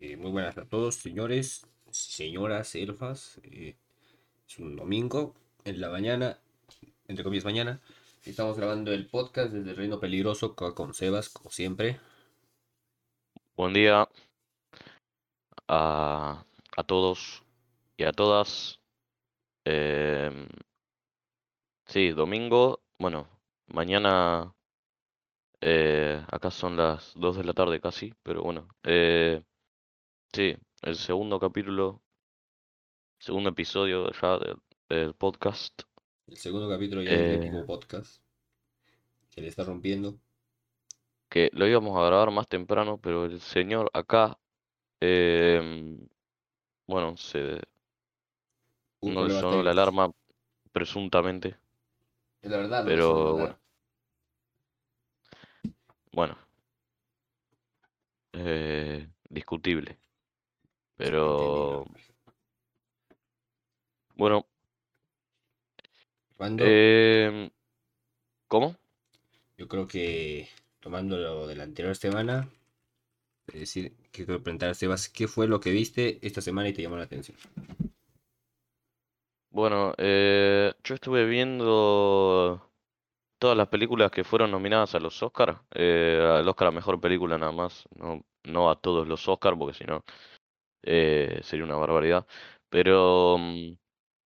[0.00, 3.40] Eh, muy buenas a todos, señores, señoras, elfas.
[3.44, 3.76] Eh,
[4.48, 5.34] es un domingo
[5.64, 6.38] en la mañana,
[7.08, 7.80] entre comillas mañana.
[8.24, 12.00] Estamos grabando el podcast desde el Reino Peligroso co- con Sebas, como siempre.
[13.56, 14.08] Buen día
[15.68, 16.44] a,
[16.76, 17.42] a todos
[17.96, 18.80] y a todas.
[19.64, 20.48] Em,
[21.86, 23.28] sí, domingo, bueno,
[23.68, 24.54] mañana
[25.60, 29.42] eh, acá son las 2 de la tarde casi, pero bueno, eh,
[30.36, 32.02] sí, el segundo capítulo,
[33.18, 34.56] segundo episodio ya del,
[34.88, 35.82] del podcast.
[36.28, 38.22] El segundo capítulo ya del Eh, podcast
[39.30, 40.18] que le está rompiendo.
[41.28, 44.38] que lo íbamos a grabar más temprano, pero el señor acá,
[45.00, 46.08] em,
[46.86, 47.62] bueno, se
[49.00, 50.12] Un no le sonó la alarma
[50.72, 51.56] presuntamente,
[52.42, 53.58] Es la verdad, pero bueno,
[56.12, 56.36] bueno,
[58.32, 59.98] eh, discutible.
[60.96, 61.84] Pero
[64.16, 64.46] bueno,
[66.36, 67.50] Cuando em,
[68.48, 68.76] ¿cómo?
[69.58, 70.48] yo creo que
[70.80, 72.48] tomando lo de la anterior semana,
[73.48, 76.82] es decir, quiero preguntar a Sebas, ¿qué fue lo que viste esta semana y te
[76.82, 77.36] llamó la atención?
[79.50, 82.70] Bueno, eh, yo estuve viendo
[83.38, 87.38] todas las películas que fueron nominadas a los Oscar, eh, al Oscar a Mejor Película
[87.38, 90.04] nada más, no, no a todos los Oscar, porque si no
[90.86, 92.26] eh, sería una barbaridad.
[92.70, 93.76] Pero mm,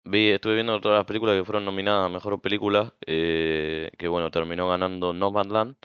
[0.05, 4.31] vi, estuve viendo todas las películas que fueron nominadas a Mejor Película, eh, que bueno,
[4.31, 5.77] terminó ganando Nomadland.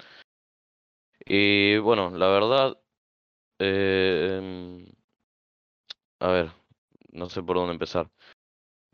[1.26, 2.78] Y bueno, la verdad,
[3.60, 4.86] eh, em,
[6.20, 6.52] a ver,
[7.12, 8.10] no sé por dónde empezar.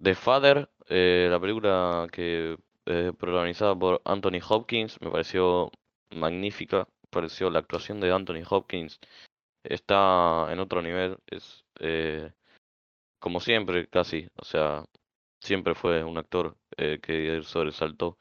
[0.02, 5.72] The Father, eh, la película que eh, protagonizada por Anthony Hopkins, me pareció
[6.12, 6.88] magnífica.
[7.10, 9.00] Pareció la actuación de Anthony Hopkins
[9.64, 11.18] está en otro nivel.
[11.28, 12.32] Es eh,
[13.20, 14.28] como siempre, casi.
[14.36, 14.86] O sea,
[15.42, 18.18] siempre fue un actor eh, que sobresaltó,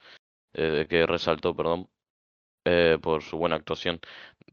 [0.54, 1.88] eh, que resaltó, perdón,
[2.64, 4.00] eh, por su buena actuación.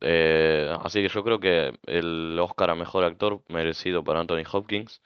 [0.02, 5.02] Eh, así que yo creo que el Oscar a mejor actor merecido para Anthony Hopkins.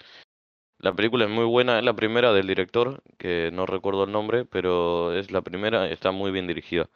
[0.80, 4.46] La película es muy buena, es la primera del director, que no recuerdo el nombre,
[4.46, 6.90] pero es la primera, está muy bien dirigida.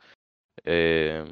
[0.65, 1.25] Eh,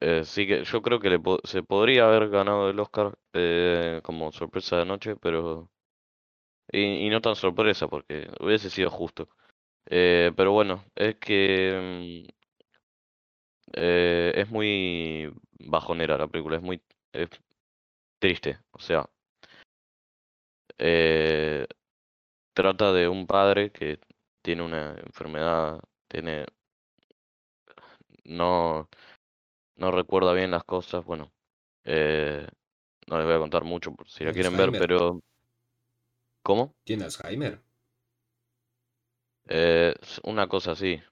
[0.00, 4.32] eh, sí que yo creo que le se podría haber ganado el Oscar eh, como
[4.32, 5.70] sorpresa de noche, pero
[6.72, 9.28] y, y no tan sorpresa porque hubiese sido justo.
[9.86, 12.48] Eh, pero bueno, es que mm,
[13.74, 16.82] eh, es muy bajonera la película, es muy
[17.12, 17.28] es
[18.20, 19.08] triste, o sea,
[20.78, 21.66] eh,
[22.54, 24.00] trata de un padre que
[24.42, 26.46] tiene una enfermedad, tiene
[28.24, 28.88] no
[29.78, 31.32] no recuerda bien las cosas, bueno,
[31.84, 32.46] eh,
[33.08, 35.20] no les voy a contar mucho por si la quieren ver, pero
[36.42, 36.74] ¿cómo?
[36.84, 37.60] ¿Tiene Alzheimer?
[39.48, 41.02] Eh, es una cosa así,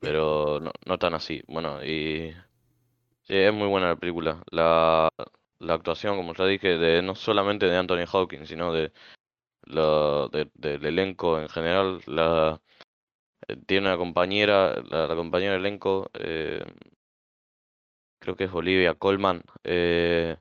[0.00, 1.42] pero no, no tan así.
[1.48, 2.32] Bueno, y
[3.24, 4.42] sí, es muy buena la película.
[4.50, 5.10] La,
[5.60, 8.92] la actuación, como ya dije, de no solamente de Anthony Hopkins, sino de,
[9.64, 12.00] la, de- del elenco en general.
[12.06, 12.60] La,
[13.48, 16.64] eh, tiene una compañera, la, la compañera de elenco, eh,
[18.28, 20.36] creo que es Olivia Colman, eh,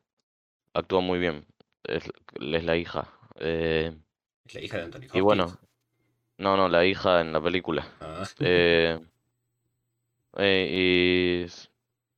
[0.74, 1.46] actúa muy bien.
[1.86, 2.04] Es,
[2.42, 3.08] es la hija.
[3.40, 3.94] eh,
[4.46, 5.22] Es la hija de Anthony y Hopkins.
[5.22, 5.58] bueno,
[6.38, 7.88] no, no, la hija en la película.
[8.02, 9.00] Ah, Eh,
[10.38, 11.46] eh,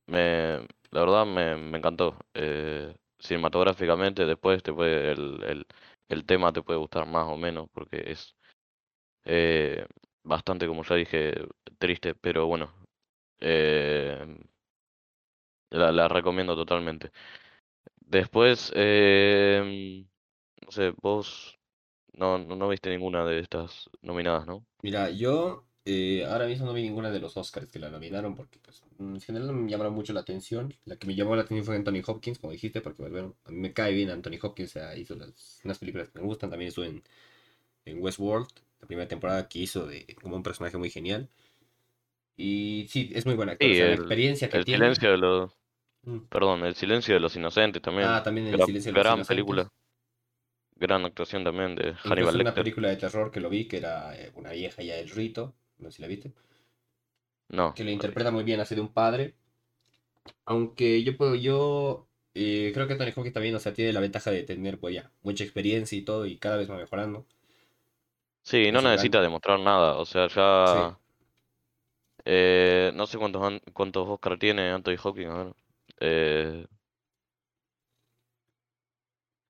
[0.07, 2.15] y me, la verdad me, me encantó.
[2.33, 5.67] Eh, cinematográficamente, después te puede, el, el,
[6.07, 8.35] el tema te puede gustar más o menos, porque es
[9.25, 9.85] eh,
[10.23, 11.33] bastante, como ya dije,
[11.77, 12.73] triste, pero bueno,
[13.39, 14.37] eh,
[15.71, 17.11] la, la recomiendo totalmente.
[18.01, 20.05] Después, eh,
[20.65, 21.57] no sé, vos
[22.13, 24.65] no, no, no viste ninguna de estas nominadas, ¿no?
[24.81, 28.59] Mira, yo eh, ahora mismo no vi ninguna de los Oscars que la nominaron porque
[28.59, 30.73] pues, en general no me llamaron mucho la atención.
[30.85, 33.51] La que me llamó la atención fue Anthony Hopkins, como dijiste, porque pues, bueno, a
[33.51, 36.49] mí me cae bien Anthony Hopkins, o sea, hizo las, unas películas que me gustan,
[36.49, 37.03] también estuvo en,
[37.85, 38.49] en Westworld,
[38.81, 41.29] la primera temporada que hizo de como un personaje muy genial.
[42.37, 44.97] Y sí, es muy buen actor, o Sí, sea, la el, experiencia que el tiene.
[44.97, 45.58] silencio de los...
[46.15, 46.29] mm.
[46.29, 48.07] Perdón, El silencio de los inocentes también.
[48.07, 49.27] Ah, también El Gran, silencio de los gran inocentes.
[49.27, 49.69] película.
[50.77, 52.55] Gran actuación también de Incluso Hannibal una Lecter.
[52.57, 55.89] película de terror que lo vi, que era eh, una vieja ya El Rito, no
[55.91, 56.33] sé si la viste,
[57.49, 59.35] No, que lo no interpreta muy bien, hace de un padre.
[60.45, 64.31] Aunque yo puedo, yo eh, creo que Tony Hawk también, o sea, tiene la ventaja
[64.31, 67.25] de tener, pues ya, mucha experiencia y todo, y cada vez va mejorando.
[68.43, 69.95] Sí, no Eso necesita demostrar nada.
[69.97, 70.27] O sea,
[70.63, 70.99] Sí, ya...
[72.25, 75.29] eh, no sé cuántos, cuántos Oscar tiene Anthony Hopkins.
[75.29, 75.53] A ver.
[75.99, 76.65] Eh,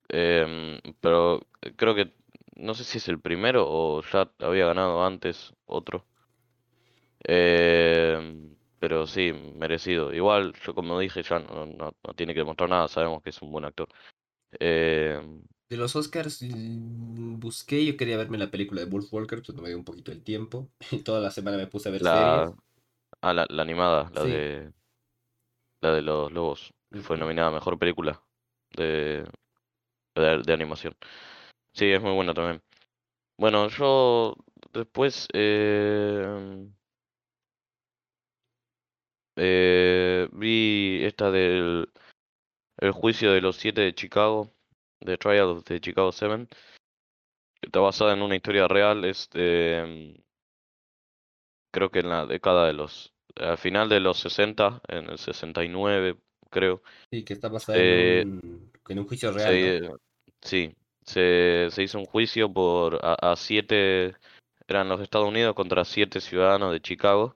[0.10, 1.42] Em, pero
[1.78, 2.13] creo que
[2.56, 6.06] no sé si es el primero o ya había ganado antes otro.
[7.24, 10.13] Em, pero sí, merecido.
[10.13, 13.42] Igual, yo como dije, ya no, no, no tiene que demostrar nada, sabemos que es
[13.42, 13.90] un buen actor.
[14.60, 19.56] Em, De los Oscars mm, busqué, yo quería verme la película de Wolf Walker, pues
[19.56, 20.72] no me dio un poquito el tiempo.
[21.06, 22.56] Toda la semana me puse a ver la, series.
[23.22, 24.74] ah, la, la animada, la Sí, de
[25.81, 28.22] la de los lobos, que fue nominada a mejor película
[28.76, 29.26] de,
[30.16, 30.96] de, de animación.
[31.74, 32.62] Sí, es muy buena también.
[33.38, 34.36] Bueno, yo
[34.74, 36.74] después em,
[39.38, 41.90] eh, vi esta del
[42.80, 44.54] el juicio de los siete de Chicago,
[45.00, 49.78] The Trial of the Chicago Seven, que está basada en una historia real, es de,
[49.80, 50.24] em,
[51.72, 56.18] creo que en la década de los, al final de los 60, en el 69,
[56.50, 56.81] creo,
[57.12, 60.00] Sí, que está en se, un, en un juicio real,
[60.42, 64.16] sí, se, se hizo un juicio por a, a siete,
[64.68, 67.36] eran los Estados Unidos contra siete ciudadanos de Chicago.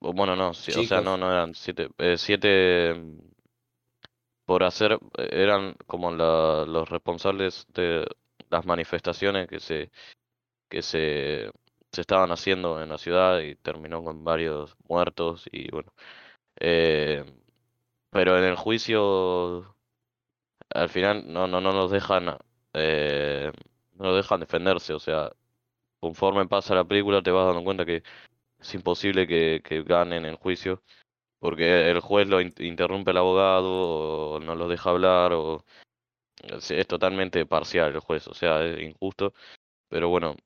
[0.00, 2.94] Bueno, no, o sea, no, no eran siete, eh, siete
[4.44, 8.06] por hacer, eh, eran como la- los responsables de
[8.50, 9.90] las manifestaciones que se,
[10.68, 11.50] que se,
[11.98, 15.92] se estaban haciendo en la ciudad y terminó con varios muertos y bueno.
[16.60, 17.24] eh,
[18.10, 19.76] pero en el juicio,
[20.70, 22.36] al final, no, no, no los dejan,
[22.74, 23.52] eh,
[23.94, 25.32] no los dejan defenderse, o sea,
[26.00, 28.02] conforme pasa la película te vas dando cuenta que
[28.60, 30.82] es imposible que, ganen el juicio.
[31.40, 33.70] Porque el juez lo in- interrumpe el abogado
[34.36, 35.64] o no lo deja hablar o
[36.42, 39.34] es, es totalmente parcial el juez, o sea, es injusto.
[39.88, 40.36] Pero bueno,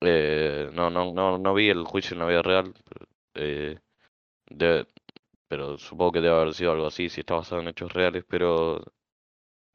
[0.00, 2.74] eh, no, no, no, no vi el juicio en la vida real,
[3.34, 3.78] eh,
[4.50, 4.86] de-
[5.48, 8.82] pero supongo que debe haber sido algo así, si está basado en hechos reales, pero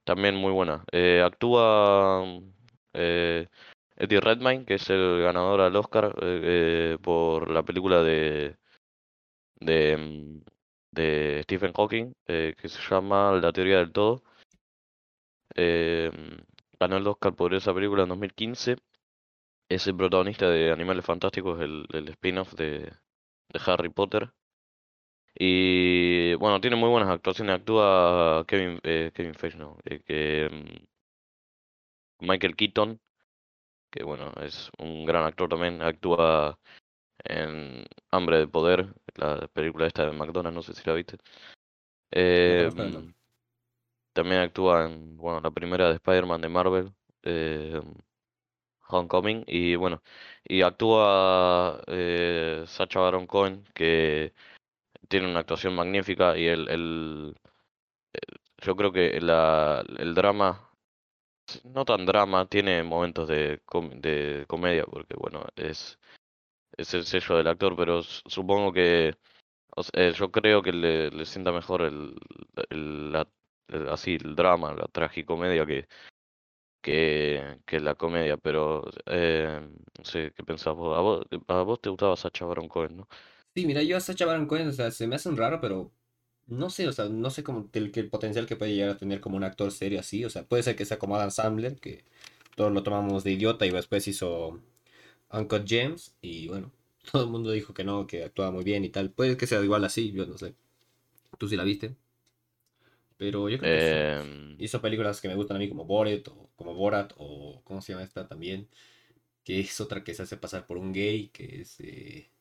[0.03, 0.83] también muy buena.
[0.91, 2.23] Eh, actúa
[2.93, 3.47] eh,
[3.97, 8.57] Eddie Redmayne, que es el ganador al Oscar eh, eh, por la película de
[9.59, 10.41] de, mm,
[10.91, 14.23] de Stephen Hawking, eh, que se llama La teoría del todo.
[15.55, 16.11] Eh,
[16.79, 18.75] ganó el Oscar por esa película en 2015.
[19.71, 24.29] Es el protagonista de Animales Fantásticos, el, el spin-off de, de Harry Potter.
[25.33, 27.55] Y bueno, tiene muy buenas actuaciones.
[27.55, 30.49] Actúa Kevin, eh, Kevin Feige, no, eh, que,
[32.19, 32.99] mm, Michael Keaton,
[33.89, 35.81] que bueno, es un gran actor también.
[35.81, 36.59] Actúa
[37.23, 41.15] en Hambre de Poder, la película esta de McDonald's, no sé si la viste.
[42.11, 43.13] Eh, nombre.
[44.11, 47.81] También actúa en, bueno, la primera de Spider-Man de Marvel, eh,
[48.91, 50.01] Homecoming, y bueno,
[50.43, 54.33] y actúa eh, Sacha Baron Cohen, que
[55.09, 57.35] tiene una actuación magnífica, y el, el,
[58.59, 60.69] yo creo que la, el drama,
[61.65, 65.99] no tan drama, tiene momentos de, com- de comedia, porque bueno, es,
[66.77, 69.15] es el sello del actor, pero supongo que,
[69.77, 72.15] o sea, eh, yo creo que le, sienta mejor el,
[72.71, 73.27] el, la-
[73.91, 75.87] así, el drama, la tragicomedia que
[76.81, 79.61] que, que la comedia, pero eh,
[79.97, 80.97] no sé qué pensás vos.
[80.97, 83.07] A vos, a vos te gustaba Sacha Baron Cohen, ¿no?
[83.55, 85.91] Sí, mira, yo a Sacha Baron Cohen, o sea, se me hace un raro, pero
[86.47, 89.37] no sé, o sea, no sé como el, potencial que puede llegar a tener como
[89.37, 92.03] un actor serio así, o sea, puede ser que sea como Adam Sandler, que
[92.55, 94.59] todos lo tomamos de idiota y después hizo
[95.31, 96.71] Uncut Gems y bueno,
[97.11, 99.63] todo el mundo dijo que no, que actuaba muy bien y tal, puede que sea
[99.63, 100.55] igual así, yo no sé,
[101.37, 101.95] tú sí la viste,
[103.21, 104.09] pero yo creo que sí.
[104.23, 107.81] Em, Hizo películas que me gustan a mí como Borat o como Borat o ¿cómo
[107.81, 108.67] se llama esta también?
[109.43, 112.31] Que es otra que se hace pasar por un gay, que es eh,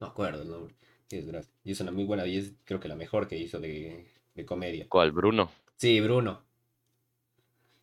[0.00, 0.76] no acuerdo el nombre.
[1.10, 1.52] Desgracia.
[1.64, 4.46] Y es una muy buena, y es creo que la mejor que hizo de, de
[4.46, 4.88] comedia.
[4.88, 5.12] ¿cuál?
[5.12, 5.50] ¿Bruno?
[5.76, 6.44] Sí, Bruno,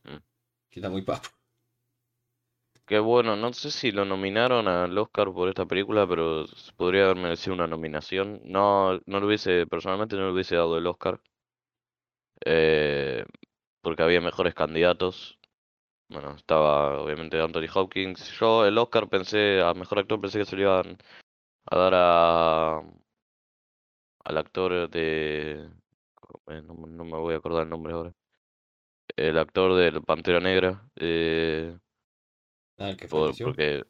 [0.08, 0.20] Mm.
[0.70, 1.30] que está muy papo.
[2.86, 6.46] Qué bueno, no sé si lo nominaron al Oscar por esta película, pero
[6.78, 8.42] podría haber merecido una nominación.
[8.44, 11.20] No, no lo hubiese, personalmente no le hubiese dado el Oscar,
[12.46, 13.26] eh,
[13.82, 15.40] porque había mejores candidatos.
[16.10, 18.32] Bueno, estaba obviamente Anthony Hopkins.
[18.40, 20.98] Yo el Oscar pensé, a mejor actor pensé que se lo iban
[21.66, 22.84] a dar a,
[24.26, 25.70] al actor de...
[26.48, 28.14] eh, no, me no me voy a acordar el nombre ahora.
[29.16, 30.88] El actor de Pantera Negra.
[30.96, 31.78] eh,
[32.78, 33.84] Ah, que por, porque...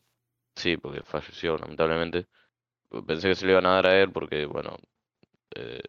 [0.56, 2.28] Sí, porque falleció lamentablemente.
[3.08, 4.78] Pensé que se le iban a dar a él porque, bueno,
[5.56, 5.82] eh,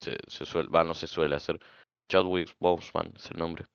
[0.00, 0.68] se, se suele...
[0.68, 1.60] Va, no se suele hacer.
[2.08, 3.66] Chadwick Boseman es el nombre.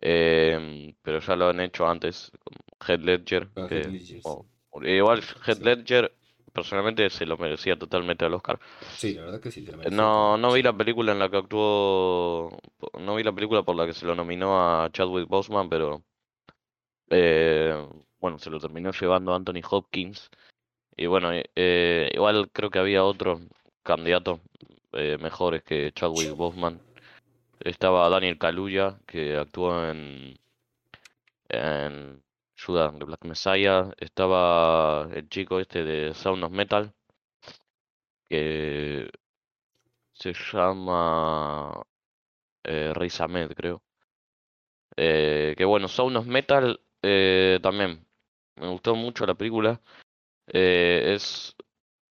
[0.00, 2.54] Em, pero ya lo han hecho antes con
[2.86, 3.48] Heath Ledger.
[3.68, 4.20] Sí.
[4.82, 5.64] igual Sí.
[5.64, 6.14] Ledger
[6.52, 8.58] personalmente se lo merecía totalmente al Oscar.
[8.94, 11.28] Sí, la verdad que sí, se lo Eh, No, no vi la película en la
[11.28, 12.56] que actuó,
[12.98, 16.02] no vi la película por la que se lo nominó a Chadwick Boseman, pero
[17.10, 17.74] eh,
[18.18, 20.30] bueno, se lo terminó llevando Anthony Hopkins.
[20.96, 23.40] Y bueno, eh, igual creo que había otros
[23.82, 24.40] candidatos
[24.96, 26.80] eh, mejores que Chadwick Boseman.
[27.60, 30.38] Estaba Daniel Kaluuya, que actuó en,
[31.48, 32.22] en
[32.66, 33.90] de Black Messiah.
[33.98, 36.92] Estaba el chico este de Sound of Metal,
[38.28, 39.10] que
[40.12, 41.82] se llama
[42.64, 43.18] eh, Riz
[43.54, 43.82] creo.
[44.96, 48.06] Eh, que bueno, Sound of Metal eh, también
[48.56, 49.80] me gustó mucho la película.
[50.48, 51.55] Eh, es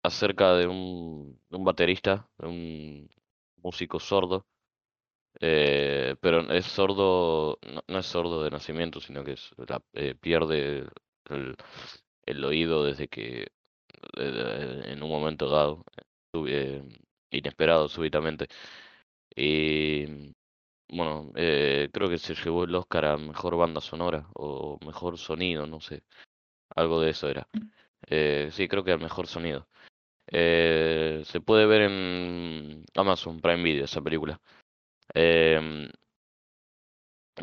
[0.07, 3.11] acerca de un, de un baterista, de un
[3.63, 4.47] músico sordo.
[5.41, 10.15] Eh, pero es sordo, no, no es sordo de nacimiento, sino que es, la- eh,
[10.15, 10.87] pierde
[11.31, 11.57] el,
[12.27, 13.49] el oído desde que
[14.19, 15.85] eh, en un momento dado,
[16.47, 16.83] eh,
[17.31, 18.49] inesperado súbitamente.
[19.37, 20.07] Y
[20.89, 25.67] bueno, eh, creo que se llevó el Oscar a mejor banda sonora o mejor sonido,
[25.67, 26.05] no sé,
[26.77, 27.49] algo de eso era.
[28.09, 29.69] Eh, sí, creo que al mejor sonido.
[30.33, 34.41] Eh, se puede ver en Amazon Prime Video esa película.
[35.15, 35.89] Em,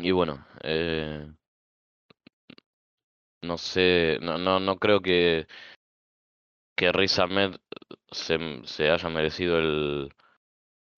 [0.00, 1.26] y bueno, eh,
[3.42, 5.46] no sé, no, no, no creo que,
[6.76, 7.56] que Riz Ahmed
[8.10, 10.14] se, se haya merecido el,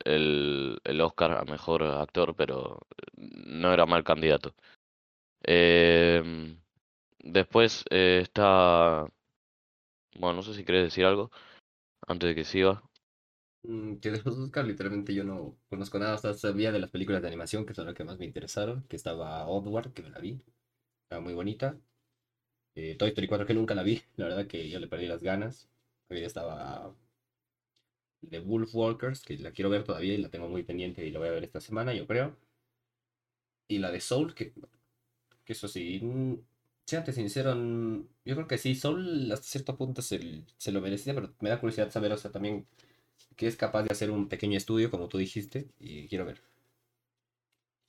[0.04, 2.80] el, el Oscar a mejor actor, pero
[3.16, 4.54] no era mal candidato.
[5.42, 6.60] Em,
[7.20, 9.06] después eh, está,
[10.18, 11.30] bueno, no sé si querés decir algo
[12.06, 12.82] antes de que siga.
[13.62, 17.20] Mm, Que de los Oscar literalmente yo no conozco nada, sea, sabía de las películas
[17.22, 20.20] de animación, que son las que más me interesaron, que estaba Oddworld, que me la
[20.20, 20.40] vi,
[21.04, 21.78] estaba muy bonita.
[22.76, 25.22] Eh, Toy Story 4 que nunca la vi, la verdad que yo le perdí las
[25.22, 25.68] ganas.
[26.10, 26.94] Estaba
[28.30, 31.18] The Wolf Walkers, que la quiero ver todavía y la tengo muy pendiente y la
[31.18, 32.36] voy a ver esta semana, yo creo.
[33.68, 34.52] Y la de Soul, que,
[35.44, 36.00] que eso sí,
[36.86, 37.54] séate sincero,
[38.24, 40.20] yo creo que sí, Soul hasta cierto punto se,
[40.72, 42.66] lo merecía, pero me da curiosidad saber, o sea, también
[43.36, 46.42] que es capaz de hacer un pequeño estudio, como tú dijiste, y quiero ver.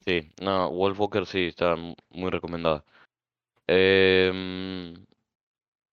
[0.06, 2.84] Sí, no, Wolf Walker sí, está mu- muy recomendada.
[3.68, 4.94] Em,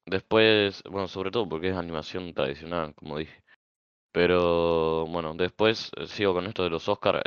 [0.07, 3.43] después, bueno, sobre todo porque es animación tradicional, como dije.
[4.13, 7.23] Pero bueno, después eh, sigo con esto de los Oscar.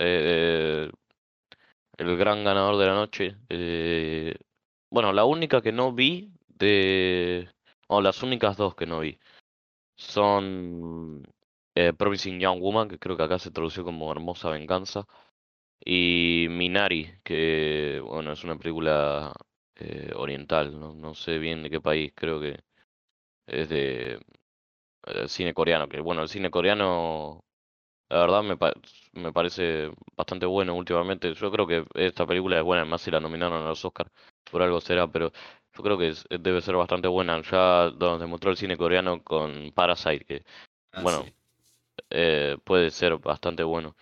[1.97, 3.37] el gran ganador de la noche.
[3.49, 4.35] eh,
[4.89, 7.49] bueno, la única que no vi de...
[7.87, 9.17] O las únicas dos que no vi
[9.97, 11.23] son
[11.75, 15.05] eh, Promising Young Woman, que creo que acá se tradució como Hermosa Venganza.
[15.85, 19.33] Y Minari, que bueno, es una película
[19.75, 22.59] eh, oriental, no, no sé bien de qué país, creo que
[23.47, 24.19] es de
[25.07, 27.41] eh, cine coreano, que bueno, el cine coreano,
[28.09, 28.73] la verdad me, pa-
[29.13, 31.33] me parece bastante bueno últimamente.
[31.35, 34.11] Yo creo que esta película es buena, además si la nominaron a los Oscars,
[34.49, 35.31] por algo será, pero
[35.75, 37.41] yo creo que es- debe ser bastante buena.
[37.41, 40.43] Ya nos demostró el cine coreano con Parasite, que
[40.93, 41.33] Ah, bueno, sí.
[42.09, 43.95] eh, puede ser bastante bueno.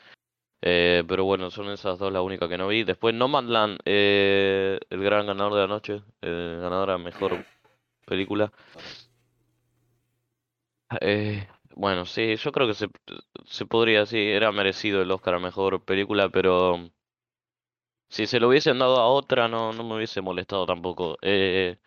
[0.62, 2.84] Eh, pero bueno, son esas dos las únicas que no vi.
[2.84, 7.46] Después Nomadland, eh, el gran ganador de la noche, eh, ganador a mejor
[8.06, 8.52] película.
[11.02, 12.88] Eh, bueno, sí, yo creo que se,
[13.46, 16.90] se podría decir, era merecido el Oscar a mejor película, pero
[18.10, 21.18] si se lo hubiesen dado a otra no, no me hubiese molestado tampoco.
[21.22, 21.78] Eh,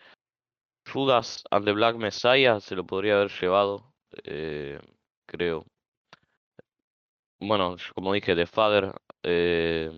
[0.93, 3.93] Judas and the Black Messiah se lo podría haber llevado,
[4.25, 4.81] eh,
[5.27, 5.65] creo.
[7.41, 8.93] Bueno, como dije, The Father.
[9.23, 9.91] eh,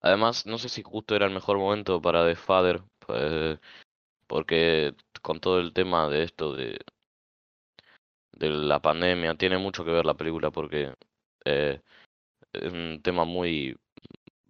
[0.00, 3.58] Además, no sé si justo era el mejor momento para The Father, pues,
[4.26, 6.78] porque con todo el tema de esto de,
[8.32, 10.94] de la pandemia, tiene mucho que ver la película porque
[11.44, 11.80] eh,
[12.52, 13.76] es un tema muy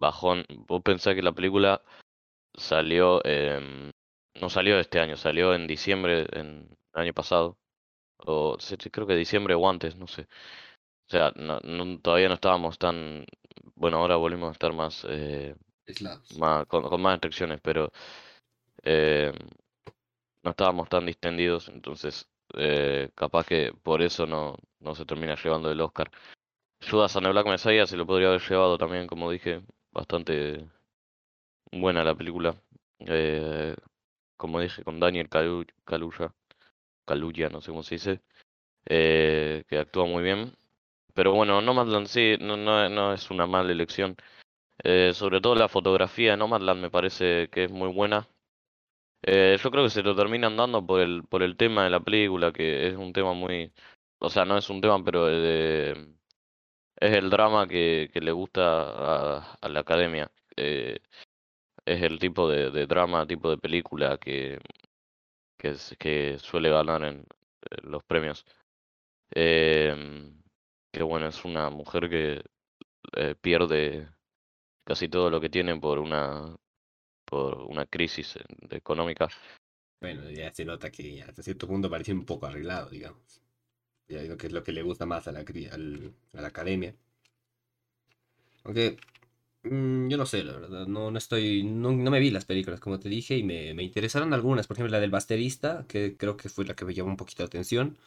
[0.03, 0.45] bajón.
[0.67, 1.81] Vos pensás que la película
[2.55, 3.91] salió, em,
[4.41, 7.57] no salió este año, salió en diciembre, en el año pasado,
[8.19, 8.57] o
[8.91, 10.23] creo que diciembre o antes, no sé.
[11.07, 13.25] O sea, no- no- todavía no estábamos tan,
[13.75, 15.55] bueno, ahora volvimos a estar más, eh,
[16.39, 17.91] más con, con más restricciones, pero
[18.83, 19.33] eh,
[20.43, 25.71] no estábamos tan distendidos, entonces eh, capaz que por eso no, no se termina llevando
[25.71, 26.11] el Oscar.
[26.89, 29.61] Judas and the Black Messiah se lo podría haber llevado también, como dije,
[29.93, 30.67] bastante
[31.71, 32.55] buena la película.
[32.99, 33.75] Eh,
[34.37, 36.33] como dije, con Daniel Kalu- Kaluuya,
[37.05, 38.21] Kaluuya, no sé cómo se dice,
[38.87, 40.53] eh, que actúa muy bien.
[41.13, 44.17] Pero bueno, Nomadland sí, no, no, no es una mala elección.
[44.83, 48.27] Eh, sobre todo la fotografía de Nomadland me parece que es muy buena.
[49.23, 51.99] Eh, yo creo que se lo terminan dando por el, por el tema de la
[52.01, 53.71] película, que es un tema muy,
[54.19, 56.13] o sea, no es un tema, pero de,
[57.03, 60.31] es el drama que, le gusta a, a la academia.
[60.55, 60.99] Eh,
[61.85, 64.59] es el tipo de, drama, tipo de película que,
[65.57, 68.45] que, suele ganar en eh, los premios.
[69.31, 70.41] Em,
[70.93, 72.41] que bueno, es una mujer que
[73.17, 74.07] eh, pierde
[74.85, 76.55] casi todo lo que tiene por una,
[77.25, 79.27] por una crisis eh, económica.
[79.99, 83.42] Bueno, ya se nota que hasta cierto punto parece un poco arreglado, digamos.
[84.37, 86.95] Que es lo que le gusta más a la, al- a la academia.
[88.63, 88.97] Aunque
[89.63, 92.79] mm, yo no sé, la verdad, no, no estoy, no, no me vi las películas,
[92.81, 94.67] como te dije, y me, me interesaron algunas.
[94.67, 97.43] Por ejemplo, la del baterista, que creo que fue la que me llamó un poquito
[97.43, 97.97] la atención.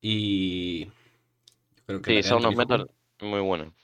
[0.00, 0.86] Y
[1.86, 2.88] creo que Sí, Sound of Metal,
[3.20, 3.74] muy bueno.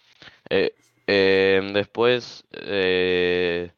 [0.51, 0.75] Eh,
[1.07, 3.73] em, después, eh,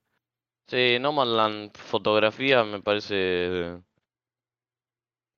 [0.68, 3.80] sí, Nomadland, fotografía me parece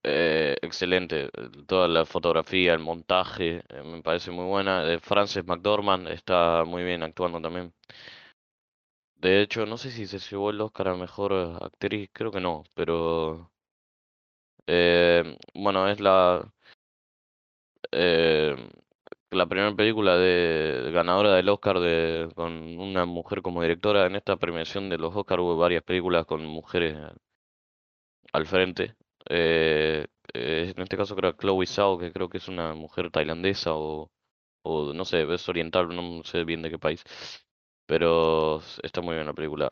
[0.06, 1.26] eh, excelente.
[1.26, 1.30] eh,
[1.66, 4.90] Toda la fotografía, el montaje, eh, me parece muy buena.
[4.92, 7.72] Eh, Frances McDormand está muy bien actuando también.
[9.16, 12.40] De hecho, no sé si se llevó el Oscar a mejor eh, actriz, creo que
[12.40, 13.50] no, pero
[15.54, 16.52] bueno, es la
[19.30, 24.06] la primera película de ganadora del Oscar de con una mujer como directora.
[24.06, 26.96] En esta premiación de los Oscar hubo varias películas con mujeres
[28.32, 28.94] al frente.
[29.28, 33.10] Eh, eh, en este caso creo que Chloe Zhao, que creo que es una mujer
[33.10, 34.10] tailandesa o,
[34.62, 37.04] o no sé, es oriental, no sé bien de qué país,
[37.86, 39.70] pero está muy bien la película.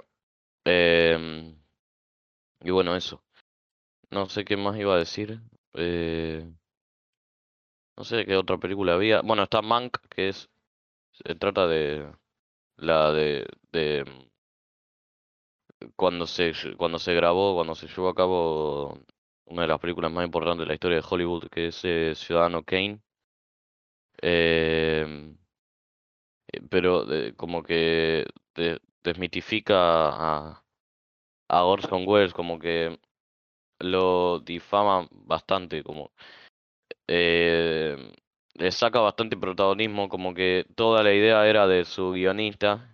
[0.65, 1.57] Em,
[2.61, 3.23] y bueno, eso.
[4.11, 5.41] No sé qué más iba a decir.
[5.75, 6.49] Eh,
[7.97, 9.21] no sé qué otra película había.
[9.23, 10.49] Bueno, está Mank, que es
[11.13, 12.13] se trata de
[12.79, 14.29] la de, de mm,
[15.97, 18.99] cuando se cuando se grabó, cuando se llevó a cabo
[19.47, 22.63] una de las películas más importantes de la historia de Hollywood, que es eh, Ciudadano
[22.65, 23.01] Kane.
[24.23, 25.37] Em,
[26.53, 30.65] eh, pero de- como que de- desmitifica a,
[31.49, 32.99] a Orson Welles, como que
[33.81, 36.13] lo difama bastante, como
[37.09, 38.13] eh,
[38.55, 42.94] le saca bastante protagonismo, como que toda la idea era de su guionista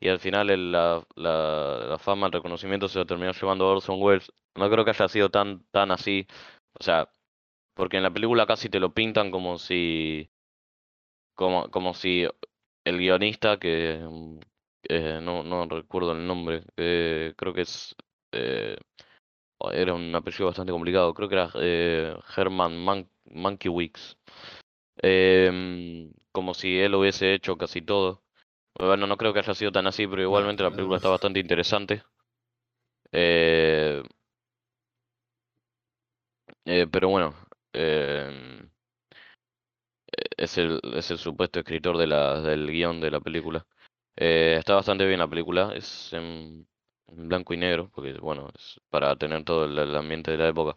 [0.00, 4.00] y al final el- la, la, la fama, el reconocimiento se lo terminó llevando Orson
[4.00, 4.32] Welles.
[4.56, 6.26] No creo que haya sido tan, tan así,
[6.80, 7.10] o sea,
[7.74, 10.30] porque en la película casi te lo pintan como si,
[11.34, 12.26] como, como si
[12.84, 14.38] el guionista, que mm,
[14.88, 17.94] eh, no, no recuerdo el nombre, eh, creo que es...
[18.32, 18.76] eh,
[19.72, 24.16] era un apellido bastante complicado, creo que era eh, Herman Man Mankiewicz.
[25.02, 28.22] Em, como si él hubiese hecho casi todo.
[28.74, 32.02] Bueno, no creo que haya sido tan así, pero igualmente la película está bastante interesante.
[33.12, 34.02] Eh,
[36.64, 37.34] eh, pero bueno,
[37.72, 38.68] em,
[40.36, 43.66] es el, es el supuesto escritor de la, del guion de la película.
[44.16, 46.66] Eh, está bastante bien la película, es en,
[47.08, 50.48] en blanco y negro, porque bueno, es para tener todo el, el ambiente de la
[50.48, 50.76] época.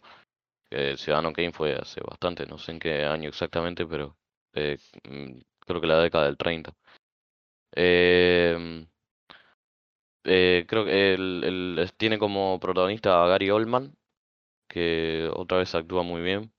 [0.70, 4.16] Eh, Ciudadano Kane fue hace bastante, no sé en qué año exactamente, pero
[4.54, 4.78] eh,
[5.08, 6.74] mm, creo que la década del 30.
[7.76, 8.86] Em,
[10.24, 13.94] eh, creo que el, tiene como protagonista a Gary Oldman,
[14.68, 16.52] que otra vez actúa muy bien.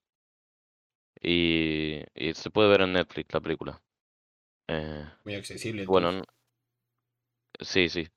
[1.22, 3.82] Y, y se puede ver en Netflix la película.
[4.68, 6.24] Eh, Muy accesible bueno,
[7.60, 8.08] sí, sí.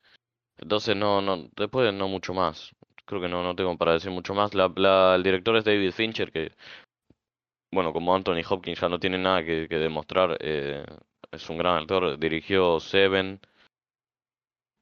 [0.59, 2.73] Entonces no, no, después no mucho más.
[3.07, 4.55] Creo que no, no tengo para decir mucho más.
[4.55, 6.53] La, la- el director es David Fincher, que,
[7.73, 10.85] bueno, como Anthony Hopkins ya no tiene nada que, que demostrar, eh,
[11.37, 12.19] es un gran actor.
[12.19, 13.41] Dirigió Seven,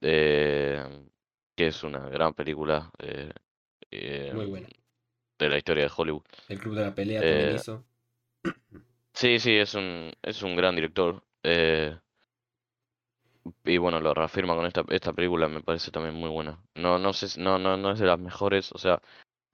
[0.01, 0.85] eh,
[1.57, 3.33] que es una gran película eh,
[4.33, 4.69] Muy eh, buena.
[5.39, 6.23] de la historia de Hollywood.
[6.49, 7.85] El Club de la Pelea también Eh, hizo.
[9.13, 11.23] sí, sí, es un, es un gran director.
[11.43, 11.99] eh,
[13.65, 16.59] y bueno, lo reafirma con esta, esta película, me parece también muy buena.
[16.75, 19.01] No, no sé, no, no, no es de las mejores, o sea,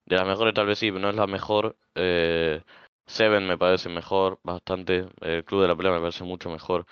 [0.06, 1.76] de las mejores tal vez sí, pero no es la mejor.
[1.96, 2.62] Eh,
[3.10, 5.08] Seven me parece mejor, bastante.
[5.20, 6.86] El Club de la Pelea me parece mucho mejor.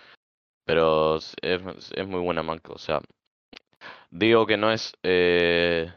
[0.65, 3.01] Pero es, es, muy buena Mank, o sea,
[4.11, 5.91] digo que no es eh,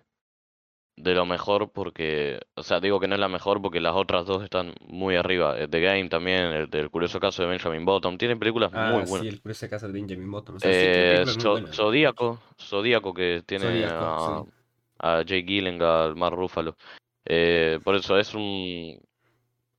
[0.96, 4.26] de lo mejor porque, o sea, digo que no es la mejor porque las otras
[4.26, 5.60] dos están muy arriba.
[5.60, 9.06] Eh, The Game también, el del curioso caso de Benjamin Button, tienen películas muy Ah,
[9.06, 9.28] sí, buenas.
[9.28, 10.56] el curioso caso de Benjamin Button.
[10.56, 11.26] O sea, sí, Eh, buenas.
[11.26, 11.68] de hecho.
[11.74, 14.52] Zodíaco, Zodíaco que tiene Zodíaco, a, sí.
[15.00, 16.78] a Jake Gyllenhaal, Mark Ruffalo.
[17.26, 18.98] Eh, por eso es un,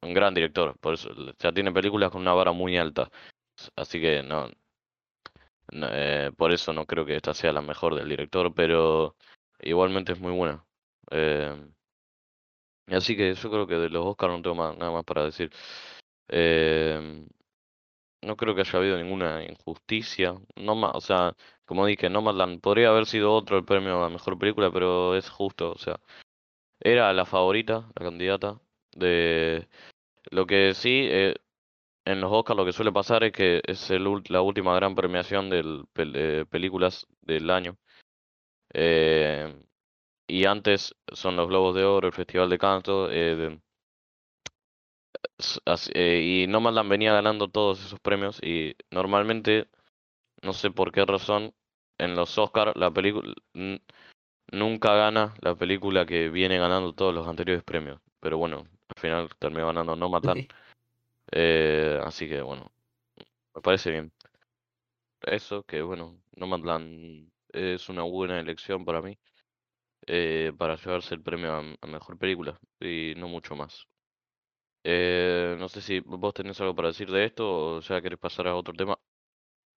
[0.03, 3.11] un gran director, por eso, sea, tiene películas con una vara muy alta.
[3.77, 4.51] Así que no,
[5.73, 9.17] eh, por eso no creo que esta sea la mejor del director, pero
[9.61, 10.65] igualmente es muy buena.
[11.11, 11.55] Eh,
[12.89, 15.51] así que yo creo que de los Oscars no tengo más- nada más para decir.
[16.29, 17.27] Eh,
[18.23, 20.35] no creo que haya habido ninguna injusticia.
[20.57, 21.35] No o sea,
[21.65, 25.73] como dije, Nomadland podría haber sido otro el premio a mejor película, pero es justo,
[25.73, 26.01] o sea,
[26.81, 28.61] era la favorita, la candidata
[28.97, 29.69] de
[30.31, 31.35] lo que sí eh,
[32.05, 35.51] en los Oscars lo que suele pasar es que es el, la última gran premiación
[35.51, 37.77] de películas del año.
[38.75, 39.55] Eh,
[40.27, 43.59] y antes son los Globos de Oro, el Festival de Canto, eh,
[45.95, 49.69] eh, y Nomadland venía ganando todos esos premios y normalmente,
[50.43, 51.55] no sé por qué razón,
[51.99, 53.35] en los Oscars la película
[54.53, 58.01] nunca gana la película que viene ganando todos los anteriores premios.
[58.23, 60.47] Pero bueno, al final terminó ganando Nomadland.
[61.33, 62.73] Eh, así que bueno,
[63.55, 64.13] me parece bien.
[65.23, 69.19] Eso, que bueno, Nomadland es una buena elección para mí.
[70.09, 73.87] eh, para llevarse el premio a, a mejor película y no mucho más.
[74.85, 78.49] Eh, no sé si vos tenés algo para decir de esto o ya querés pasar
[78.49, 78.99] a otro tema.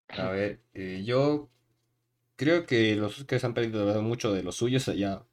[0.08, 1.50] A ver, eh, yo
[2.36, 4.86] creo que los Oscars han perdido mucho de los suyos.
[4.96, 5.26] Ya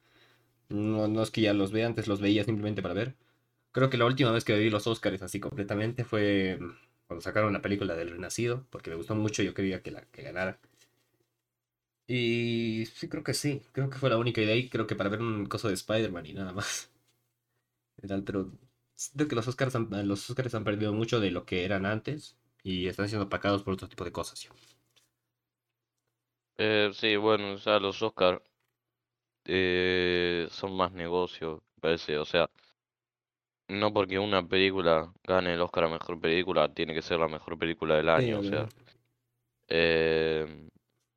[0.68, 3.16] no, no es que ya los vea, antes los veía simplemente para ver.
[3.72, 6.72] Creo que la última vez que vi los Oscars así completamente fue mm,
[7.08, 10.22] cuando sacaron la película del Renacido, porque me gustó mucho, yo quería que la que
[10.22, 10.60] ganara.
[12.06, 15.10] Y sí, creo que sí, creo que fue la única idea ahí, creo que para
[15.10, 16.90] ver un coso de Spider-Man y nada más.
[18.02, 18.52] y Pero
[18.94, 22.36] siento que los Oscars han, los Oscars han perdido mucho de lo que eran antes
[22.62, 24.48] y están siendo opacados por otro tipo de cosas.
[26.58, 28.42] Eh, sí, bueno, ya los Oscar
[29.46, 32.18] eh, son más negocio, me parece.
[32.18, 32.48] O sea,
[33.68, 37.58] no porque una película gane el Oscar a mejor película, tiene que ser la mejor
[37.58, 38.38] película del Sí, año.
[38.38, 38.68] O sea,
[39.68, 40.68] eh,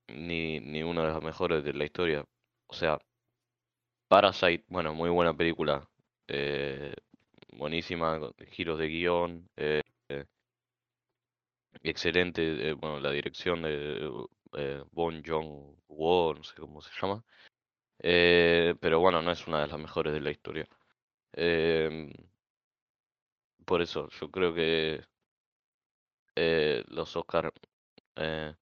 [0.09, 2.25] ni, ni una de las mejores de la historia.
[2.67, 2.99] O sea,
[4.09, 5.87] Parasite, bueno, muy buena película.
[6.27, 6.93] eh,
[7.53, 8.19] buenísima,
[8.51, 9.49] giros de guion.
[9.57, 10.25] eh, eh,
[11.83, 14.09] excelente, eh, bueno, la dirección de
[14.53, 17.23] eh, Bong Joon-ho, no sé cómo se llama.
[17.99, 20.67] Eh, pero bueno, no es una de las mejores de la historia.
[21.33, 22.11] Em,
[23.65, 25.01] por eso, yo creo que
[26.35, 27.51] eh, los Oscar
[28.17, 28.55] eh,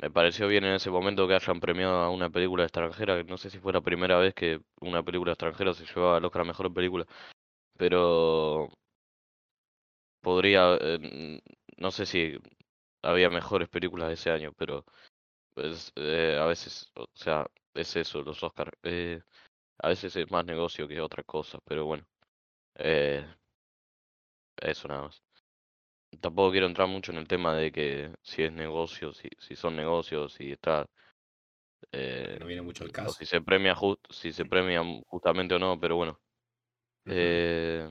[0.00, 3.22] me pareció bien en ese momento que hayan premiado a una película extranjera.
[3.24, 6.42] No sé si fue la primera vez que una película extranjera se llevaba al Oscar
[6.42, 7.06] a mejor película,
[7.78, 8.70] pero
[10.20, 11.40] podría, eh,
[11.76, 12.38] no sé si
[13.02, 14.84] había mejores películas ese año, pero
[15.54, 18.72] pues, eh, a veces, o sea, es eso, los Oscar.
[18.82, 19.22] eh,
[19.80, 22.04] a veces es más negocio que otra cosa, pero bueno,
[22.76, 23.26] eh,
[24.60, 25.22] eso nada más.
[26.20, 29.76] Tampoco quiero entrar mucho en el tema de que si es negocio, si, si son
[29.76, 30.86] negocios, si está,
[31.92, 33.16] eh, No viene mucho el caso.
[33.18, 36.18] si se premia ju- si se premia justamente o no, pero bueno.
[37.06, 37.88] Eh,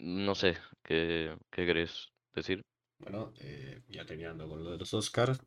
[0.00, 2.62] no sé, ¿qué, qué querés decir?
[2.98, 5.38] Bueno, eh, ya terminando con lo de los Oscars,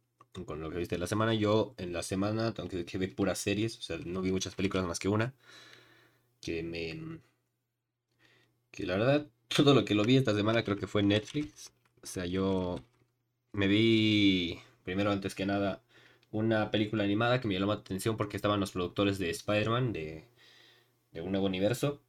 [0.46, 3.78] con lo que viste la semana, yo en la semana, aunque que vi puras series,
[3.78, 5.34] o sea, no vi muchas películas más que una,
[6.42, 7.20] que me...
[8.72, 11.72] que la verdad, todo lo que lo vi esta semana creo que fue Netflix.
[12.04, 12.80] O sea, yo
[13.54, 15.84] me vi, primero antes que nada,
[16.32, 20.26] una película animada que me llamó la atención porque estaban los productores de Spider-Man, de,
[21.14, 22.02] de un nuevo universo.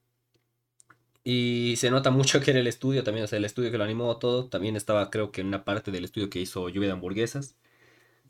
[1.33, 3.85] Y se nota mucho que era el estudio también, o sea, el estudio que lo
[3.85, 6.95] animó todo, también estaba creo que en una parte del estudio que hizo Lluvia de
[6.95, 7.55] Hamburguesas.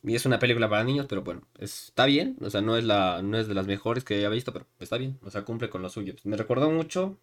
[0.02, 3.22] Y es una película para niños, pero bueno, está bien, o sea, no es la,
[3.22, 5.80] no es de las mejores que haya visto, pero está bien, o sea, cumple con
[5.80, 6.14] lo suyo.
[6.24, 7.16] Me recordó mucho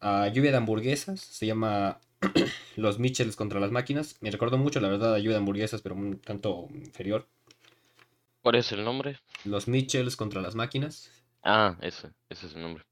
[0.00, 2.00] a Lluvia de Hamburguesas, se llama
[2.76, 4.16] Los Mitchells contra las máquinas.
[4.22, 7.28] Me recordó mucho, la verdad, a Lluvia de Hamburguesas, pero un tanto inferior.
[8.42, 9.20] ¿Cuál es el nombre?
[9.44, 11.12] Los Mitchells contra las máquinas.
[11.44, 12.82] Ah, ese, ese es el nombre.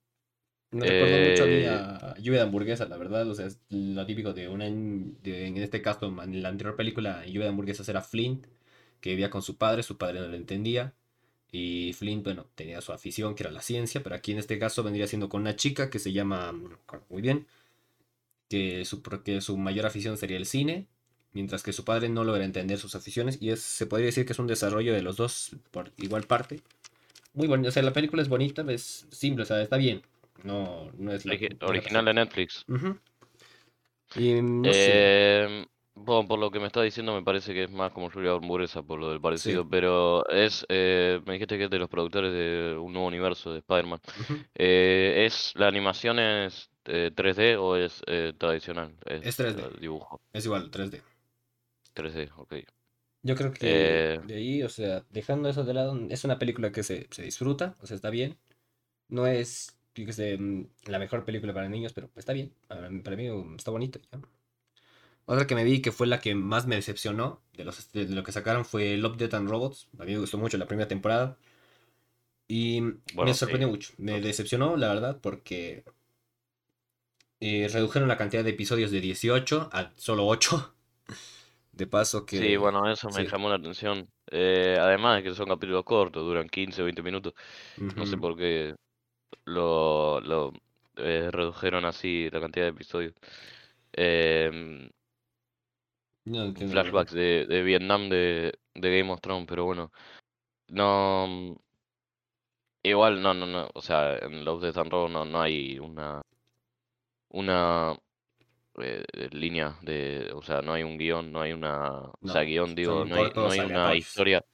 [0.72, 3.58] Me recordó mucho a mí Eh, a Lluvia de Hamburguesas, la verdad, o sea, es
[3.70, 7.48] lo típico de una, en de- en este caso, en la anterior película, Lluvia de
[7.50, 8.46] Hamburguesas era Flint,
[9.00, 10.94] que vivía con su padre, su padre no lo entendía,
[11.52, 14.82] y Flint, bueno, tenía su afición, que era la ciencia, pero aquí en este caso
[14.82, 17.46] vendría siendo con una chica que se llama, no recuerdo muy bien,
[18.48, 20.86] que su, que su mayor afición sería el cine,
[21.32, 24.32] mientras que su padre no logra entender sus aficiones, y es, se podría decir que
[24.32, 26.60] es un desarrollo de los dos por igual parte.
[27.34, 30.02] Muy bonito, o sea, la película es bonita, es simple, o sea, está bien.
[30.44, 32.14] No, no es la, original de.
[32.14, 32.64] Netflix.
[34.14, 34.92] Y no sé,
[35.44, 38.30] Em, bueno, por lo que me está diciendo me parece que es más como de
[38.30, 39.22] Hamburguesa por lo del sí.
[39.22, 43.52] parecido, pero es, eh, me dijiste que es de los productores de un nuevo universo
[43.52, 44.00] de Spider-Man.
[44.54, 48.96] Eh, ¿es, la animación es eh, 3D o es eh, tradicional?
[49.06, 51.02] Es Es 3D, eh, dibujo es igual, 3D.
[51.94, 52.54] 3D, ok.
[53.22, 56.72] Yo creo que Eh, de ahí, o sea, dejando eso de lado, es una película
[56.72, 58.38] que se, se disfruta, o sea, está bien.
[59.08, 62.52] No es, yo qué sé, mm, la mejor película para niños, pero está bien.
[62.68, 64.20] Para mí, para mí, um, está bonito, ¿ya?
[65.24, 68.24] Otra que me vi que fue la que más me decepcionó de, los, de lo
[68.24, 69.88] que sacaron fue Love, Death and Robots.
[69.98, 71.36] A mí me gustó mucho la primera temporada.
[72.48, 73.92] Y me sorprendió mucho.
[73.98, 75.84] Me decepcionó, la verdad, porque
[77.40, 80.74] eh, redujeron la cantidad de episodios de 18 a solo 8.
[81.72, 82.36] De paso que...
[82.36, 84.06] Sí, bueno, eso me llamó la atención.
[84.30, 87.32] Eh, además de que son capítulos cortos, duran 15 o 20 minutos.
[87.78, 88.74] No sé por qué
[89.44, 90.52] lo, lo
[90.96, 93.14] eh, redujeron así la cantidad de episodios.
[93.92, 94.90] Em,
[96.24, 99.92] flashbacks de, de Vietnam de, de Game of Thrones, pero bueno.
[100.68, 101.56] No.
[102.82, 103.70] Igual, no, no, no.
[103.74, 106.22] O sea, en Love, Death and no, no hay una.
[107.30, 107.96] Una.
[108.78, 110.32] Eh, línea de.
[110.34, 111.90] O sea, no hay un guion, no hay una.
[112.20, 114.44] o sea, guion, digo, no hay, no hay una historia.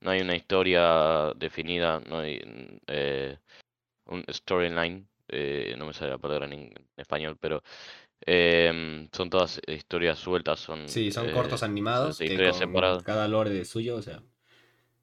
[0.00, 2.40] No hay una historia definida, no hay.
[2.86, 3.38] Eh,
[4.06, 5.06] un storyline.
[5.28, 7.62] Eh, no me sale la palabra en español, pero
[8.26, 10.88] Em, son todas historias sueltas, son...
[10.88, 12.18] Sí, son cortos eh, animados.
[13.04, 14.22] Cada lore de suyo, o sea.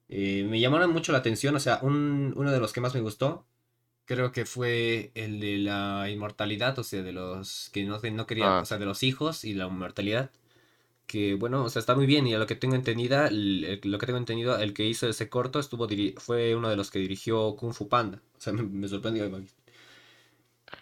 [0.08, 3.00] Eh, me llamaron mucho la atención, o sea, un, uno de los que más me
[3.00, 3.46] gustó,
[4.04, 8.48] creo que fue el de la inmortalidad, o sea, de los que no, no querían,
[8.48, 8.60] ah.
[8.60, 10.30] o sea, de los hijos y la inmortalidad.
[11.06, 14.06] Que bueno, o sea, está muy bien y a lo que tengo entendida, lo que
[14.06, 15.86] tengo entendido, el que hizo ese corto estuvo
[16.16, 18.20] fue uno de los que dirigió Kung Fu Panda.
[18.42, 19.30] O sea, me, me sorprendió.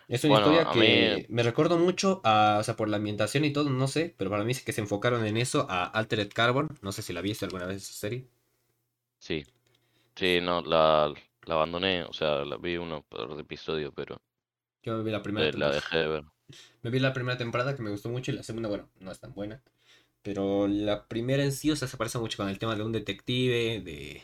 [0.08, 3.68] Es una historia que me recuerdo mucho, a, o sea, por la ambientación y todo,
[3.68, 6.68] no sé, pero para mí es que se enfocaron en eso, a Altered Carbon.
[6.80, 8.26] No sé si la viste alguna vez esa serie.
[9.18, 9.44] Sí,
[10.16, 11.14] sí, no, la,
[11.46, 14.20] la abandoné, o sea, la vi uno por episodio, pero
[14.82, 16.24] Yo me vi la primera la dejé de ver.
[16.82, 19.20] Me vi la primera temporada que me gustó mucho y la segunda, bueno, no es
[19.20, 19.62] tan buena.
[20.22, 22.92] Pero la primera en sí, o sea, se parece mucho con el tema de un
[22.92, 24.22] detective, de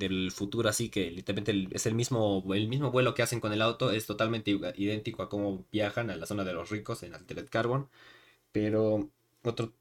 [0.00, 3.62] del futuro, así que literalmente es el mismo, el mismo vuelo que hacen con el
[3.62, 7.48] auto, es totalmente idéntico a cómo viajan a la zona de los ricos en Altered
[7.48, 7.88] Carbon,
[8.52, 9.10] pero
[9.44, 9.72] otro...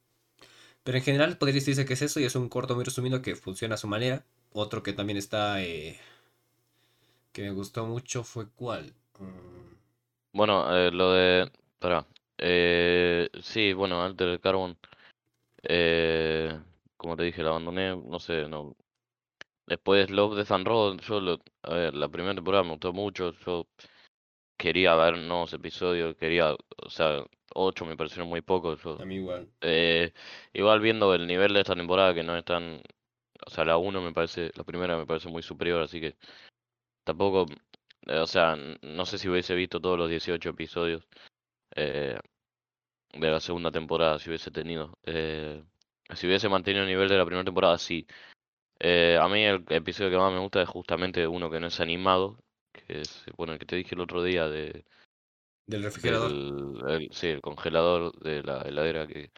[0.84, 3.36] Pero en general podría decirse que es eso y es un corto muy resumido que
[3.36, 4.25] funciona a su manera.
[4.53, 5.62] Otro que también está...
[5.63, 5.99] Eh,
[7.32, 8.93] que me gustó mucho fue cuál.
[9.19, 9.75] Mm.
[10.34, 11.51] Bueno, eh, lo de...
[11.73, 12.05] Espera.
[12.38, 14.77] Eh, sí, bueno, Altered Carbon.
[16.97, 18.75] como te dije, la abandoné, no sé, no,
[19.69, 23.34] Después Love, de and Road, yo lo, a ver, la primera temporada me gustó mucho,
[23.45, 23.67] yo
[24.58, 28.84] quería ver nuevos episodios, quería, o sea, ocho me parecieron muy pocos.
[28.84, 29.47] a mí igual.
[29.62, 30.12] Eh,
[30.53, 32.82] igual viendo el nivel de esta temporada que no es tan,
[33.45, 36.15] o sea, la uno me parece, la primera me parece muy superior, así que
[37.03, 37.45] tampoco,
[38.08, 41.08] eh, o sea, no sé si hubiese visto todos los 18 episodios
[41.75, 42.17] eh,
[43.13, 44.97] de la segunda temporada, si hubiese tenido.
[45.05, 48.08] si hubiese mantenido el nivel de la primera temporada, sí.
[48.80, 51.82] Eh, a mí el episodio que más me gusta es justamente uno que no es
[51.82, 52.38] animado,
[52.72, 54.86] que es, bueno, el que te dije el otro día de...
[55.68, 56.32] Del refrigerador.
[57.12, 59.32] sí, el congelador de la heladera que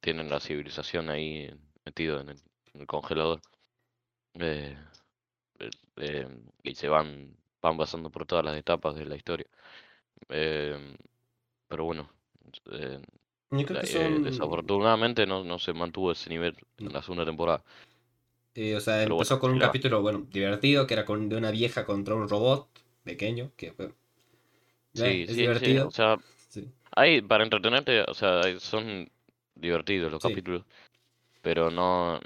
[0.00, 1.50] tienen la civilización ahí
[1.84, 3.40] metido en el, congelador.
[4.34, 4.78] Eh,
[5.96, 6.28] eh,
[6.62, 9.46] y se van, van pasando por todas las etapas de la historia.
[10.28, 12.08] pero bueno,
[13.50, 17.62] desafortunadamente no, no se mantuvo ese nivel en la segunda temporada.
[18.60, 21.86] Eh, o sea, empezó con un capítulo, bueno, divertido, que era con, de una vieja
[21.86, 22.68] contra un robot
[23.04, 23.92] pequeño, que fue...
[24.94, 25.86] Sí, es divertido.
[25.86, 26.16] o sea,
[26.90, 29.08] hay, para entretenerte, o sea, son
[29.54, 30.64] divertidos los capítulos,
[31.40, 32.18] pero no,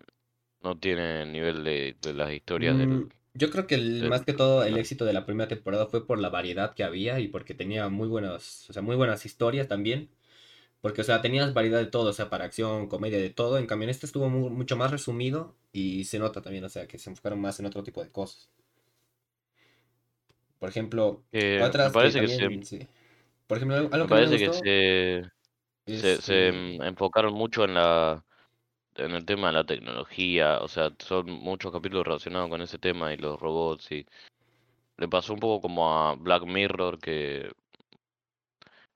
[0.63, 2.89] no tiene el nivel de, de las historias del...
[2.89, 3.77] Mm, yo creo que
[4.09, 7.21] más que todo el éxito de la primera temporada fue por la variedad que había
[7.21, 10.09] y porque tenía muy buenas, o sea, muy buenas historias también.
[10.83, 13.57] Porque, o sea, tenías variedad de todo, o sea, para acción, comedia, de todo.
[13.57, 16.99] En cambio, en este estuvo mucho más resumido y se nota también, o sea, que
[16.99, 18.51] se enfocaron más en otro tipo de cosas.
[20.59, 21.23] Por ejemplo,
[21.63, 22.89] otras parece que, también, se...
[23.47, 24.53] Por ejemplo, algo me parece que
[25.87, 28.25] se, se, eh, enfocaron mucho en la
[28.97, 33.13] en el tema de la tecnología, o sea, son muchos capítulos relacionados con ese tema
[33.13, 34.07] y los robots y
[34.99, 37.51] le pasó un poco como a Black Mirror que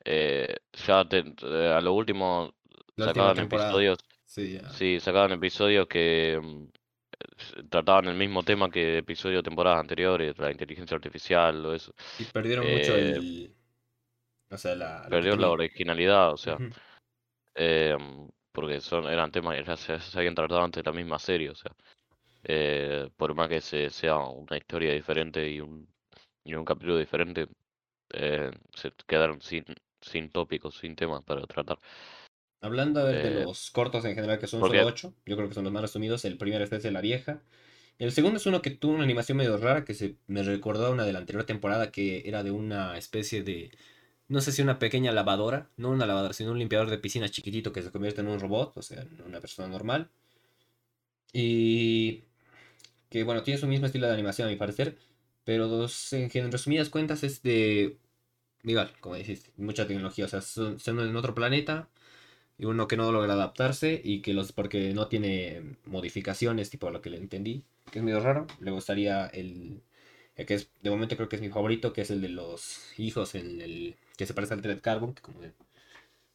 [0.09, 2.55] eh, ya eh, a lo último
[2.97, 3.99] sacaban episodios.
[4.25, 10.53] Sí, sacaban episodios que mm, trataban el mismo tema que episodios de temporadas anteriores, la
[10.53, 11.93] inteligencia artificial o eso.
[12.21, 13.55] Y perdieron mucho eh, el.
[14.49, 15.09] O sea, la.
[15.09, 16.57] La originalidad, o sea.
[17.57, 21.51] Em, porque son, eran temas que ya se, habían tratado antes de la misma serie,
[21.51, 21.73] o sea.
[23.17, 25.89] por más que se, sea una historia diferente y un,
[26.45, 27.49] y un capítulo diferente,
[28.13, 29.65] se quedaron sin,
[30.07, 31.79] sin tópicos, sin temas para tratar.
[32.61, 35.65] Hablando de eh, los cortos en general, que son solo ocho, yo creo que son
[35.65, 36.25] los más resumidos.
[36.25, 37.43] El primero es de La Vieja.
[37.99, 40.91] El segundo es uno que tuvo una animación medio rara que se me recordó a
[40.91, 43.71] una de la anterior temporada que era de una especie de,
[44.29, 47.73] no sé si una pequeña lavadora, no una lavadora, sino un limpiador de piscina chiquitito
[47.73, 50.11] que se convierte en un robot, o sea, en una persona normal.
[51.33, 52.25] Y
[53.09, 54.99] que bueno, tiene su mismo estilo de animación a mi parecer,
[55.45, 57.99] pero dos, en resumidas cuentas es de,
[58.67, 61.89] igual, como dijiste, mucha tecnología, o sea, son, en otro planeta,
[62.59, 67.03] y uno que no logra adaptarse y que los porque no tiene modificaciones, tipo lo
[67.03, 68.47] que le entendí, que es medio raro.
[68.61, 69.83] Le gustaría el,
[70.37, 73.35] que es de momento creo que es mi favorito, que es el de los hijos,
[73.35, 75.41] el, el que se parece al Red Carbon, que como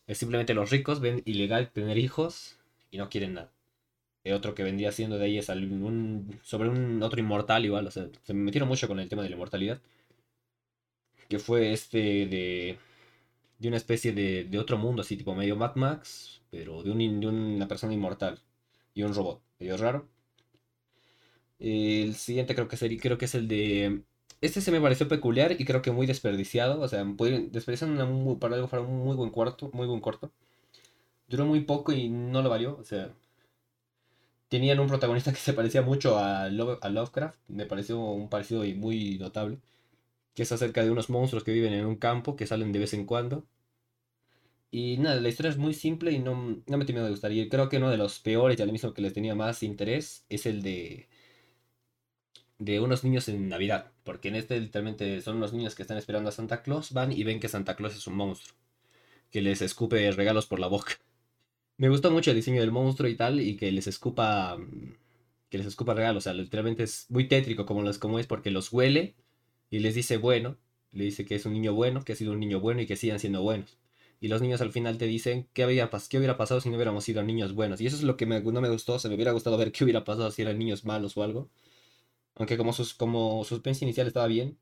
[0.08, 2.58] es simplemente los ricos ven ilegal tener hijos
[2.92, 3.52] y no quieren nada.
[4.24, 8.08] El otro que vendría siendo de ahí es sobre un otro inmortal igual, o sea,
[8.24, 9.80] se me metieron mucho con el tema de la inmortalidad.
[11.32, 12.78] Que fue este de
[13.62, 17.20] de una especie de, de, otro mundo, así tipo medio Mad Max, pero de, un,
[17.22, 18.40] de una persona inmortal
[18.96, 20.08] y un robot, medio raro.
[21.60, 24.02] El siguiente creo que, sería, creo que es el de...
[24.42, 27.52] Este se me pareció peculiar y creo que muy desperdiciado, o sea, muy,
[28.40, 30.32] para algo para un muy buen cuarto, muy buen corto.
[31.28, 33.14] Duró muy poco y no lo valió, o sea,
[34.50, 36.50] tenían un protagonista que se parecía mucho a, a
[36.90, 39.60] Lovecraft, me pareció un parecido muy notable
[40.34, 42.94] que es acerca de unos monstruos que viven en un campo, que salen de vez
[42.94, 43.46] en cuando.
[44.72, 47.32] Y nada, la historia es muy simple y no, no me terminó de gustar.
[47.34, 50.26] Y creo que uno de los peores y al mismo que les tenía más interés
[50.30, 51.10] es el de
[52.62, 56.30] de unos niños en Navidad, porque en este literalmente son unos niños que están esperando
[56.30, 58.56] a Santa Claus, van y ven que Santa Claus es un monstruo,
[59.32, 60.94] que les escupe regalos por la boca.
[61.78, 64.58] Me gustó mucho el diseño del monstruo y tal, y que les escupa
[65.50, 68.52] que les escupa regalos, o sea, literalmente es muy tétrico como, los, como es porque
[68.52, 69.16] los huele
[69.72, 70.58] y les dice bueno,
[70.92, 72.96] le dice que es un niño bueno, que ha sido un niño bueno y que
[72.98, 73.78] sigan siendo buenos.
[74.20, 75.64] Y los niños al final te dicen qué,
[76.10, 77.82] qué hubiera pasado si no hubiéramos sido niños buenos.
[77.82, 80.04] Y eso es lo que no me gustó, se me hubiera gustado ver qué hubiera
[80.04, 81.50] pasado si eran niños malos o algo.
[82.36, 84.58] Aunque como, sus, como suspense inicial estaba bien.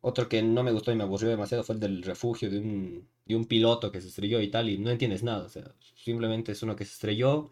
[0.00, 3.08] Otro que no me gustó y me aburrió demasiado fue el del refugio de un,
[3.26, 5.44] de un piloto que se estrelló y tal, y no entiendes nada.
[5.46, 7.50] O sea, simplemente es uno que se estrelló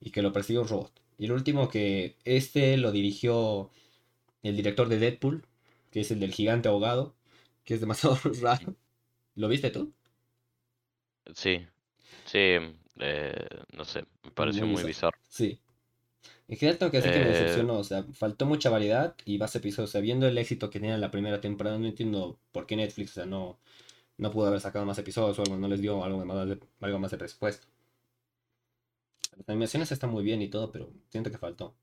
[0.00, 0.92] y que lo persiguió un robot.
[1.18, 3.70] Y el último que este lo dirigió
[4.42, 5.46] el director de Deadpool,
[5.92, 7.14] que es el del gigante ahogado,
[7.64, 8.74] que es demasiado raro.
[9.36, 9.92] ¿Lo viste tú?
[11.34, 11.64] Sí,
[12.24, 12.56] sí,
[12.98, 15.18] eh, no sé, me pareció muy, bizarro.
[15.28, 15.60] Sí.
[16.48, 19.38] En general tengo que decir que me eh, decepcionó, o sea, faltó mucha variedad y
[19.38, 22.38] más episodios, o sea, viendo el éxito que tenía en la primera temporada, no entiendo
[22.50, 23.58] por qué Netflix, o sea, no,
[24.18, 26.98] no pudo haber sacado más episodios o algo, no les dio algo más de, algo
[26.98, 27.66] más de presupuesto.
[29.36, 31.74] Las animaciones están muy bien y todo, pero siento que faltó.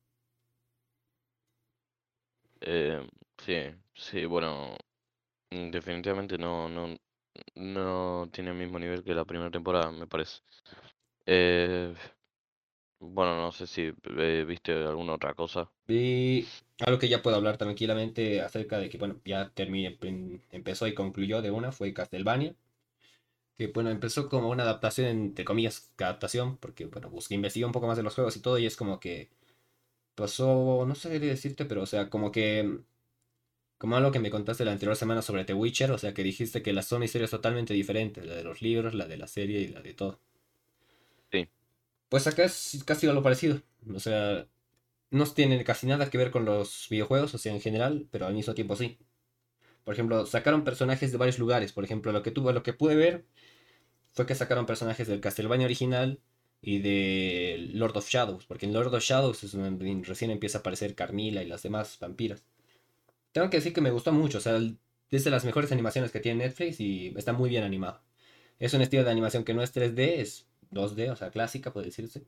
[2.62, 3.02] Eh,
[3.50, 4.78] sí, sí, bueno,
[5.52, 6.96] mm, definitivamente no, no,
[7.56, 10.42] no tiene el mismo nivel que la primera temporada, me parece.
[11.26, 11.96] Eh,
[13.00, 15.70] bueno, no sé si eh, viste alguna otra cosa.
[15.88, 16.46] Vi
[16.86, 19.98] algo que ya puedo hablar tranquilamente acerca de que, bueno, ya terminé,
[20.52, 22.56] empezó y concluyó de una, fue Castlevania.
[23.58, 27.88] Que, bueno, empezó como una adaptación, entre comillas, adaptación, porque, bueno, busqué, investigué un poco
[27.88, 29.30] más de los juegos y todo, y es como que
[30.16, 32.82] pasó, no sé decirte, pero, o sea, como que
[33.80, 36.62] como algo que me contaste la anterior semana sobre The Witcher, o sea que dijiste
[36.62, 39.70] que las son historias totalmente diferentes, la de los libros, la de la serie y
[39.70, 40.20] la de todo.
[41.32, 41.48] Sí.
[42.10, 43.62] Pues acá es casi algo parecido.
[43.96, 44.46] O sea,
[45.12, 48.34] no tiene casi nada que ver con los videojuegos, o sea, en general, pero al
[48.34, 48.98] mismo tiempo sí.
[49.86, 51.72] Por ejemplo, sacaron personajes de varios lugares.
[51.72, 53.26] Por ejemplo, lo que tuve, lo que pude ver
[54.14, 56.20] fue que sacaron personajes del Castlevania original
[56.62, 60.62] y de Lord of Shadows, porque en Lord of Shadows es donde recién empieza a
[60.62, 62.44] aparecer Carmila y las demás vampiras
[63.32, 64.40] tengo que decir que me gustó mucho.
[64.40, 64.60] O sea,
[65.12, 68.02] es de las mejores animaciones que tiene Netflix y está muy bien animado.
[68.60, 71.88] Es un estilo de animación que no es 3D, es 2D, o sea, clásica, puede
[71.88, 72.26] decirse.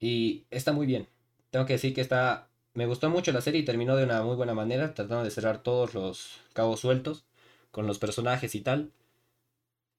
[0.00, 1.08] Y está muy bien.
[1.50, 2.48] Tengo que decir que está.
[2.74, 5.62] Me gustó mucho la serie y terminó de una muy buena manera, tratando de cerrar
[5.62, 7.26] todos los cabos sueltos
[7.70, 8.92] con los personajes y tal.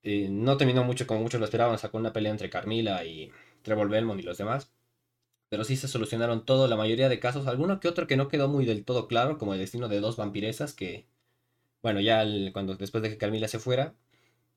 [0.03, 3.31] Eh, no terminó mucho como muchos lo esperaban, sacó una pelea entre Carmila y
[3.61, 4.71] Trevor Belmont y los demás
[5.53, 8.47] pero sí se solucionaron todo, la mayoría de casos, alguno que otro que no quedó
[8.47, 11.05] muy del todo claro, como el destino de dos vampiresas que,
[11.83, 13.93] bueno, ya cuando después de que Carmila se fuera,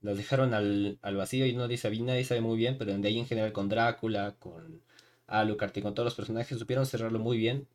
[0.01, 3.27] las dejaron al, vacío y no dice, nadie sabe muy bien, pero de ahí en
[3.27, 4.83] general con Drácula, con
[5.27, 7.68] Alucard y con todos los personajes supieron cerrarlo muy bien.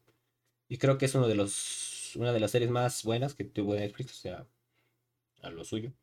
[0.67, 3.75] Y creo que es uno de los, una de las series más buenas que tuvo
[3.75, 4.47] Netflix, o sea,
[5.43, 5.93] a lo suyo.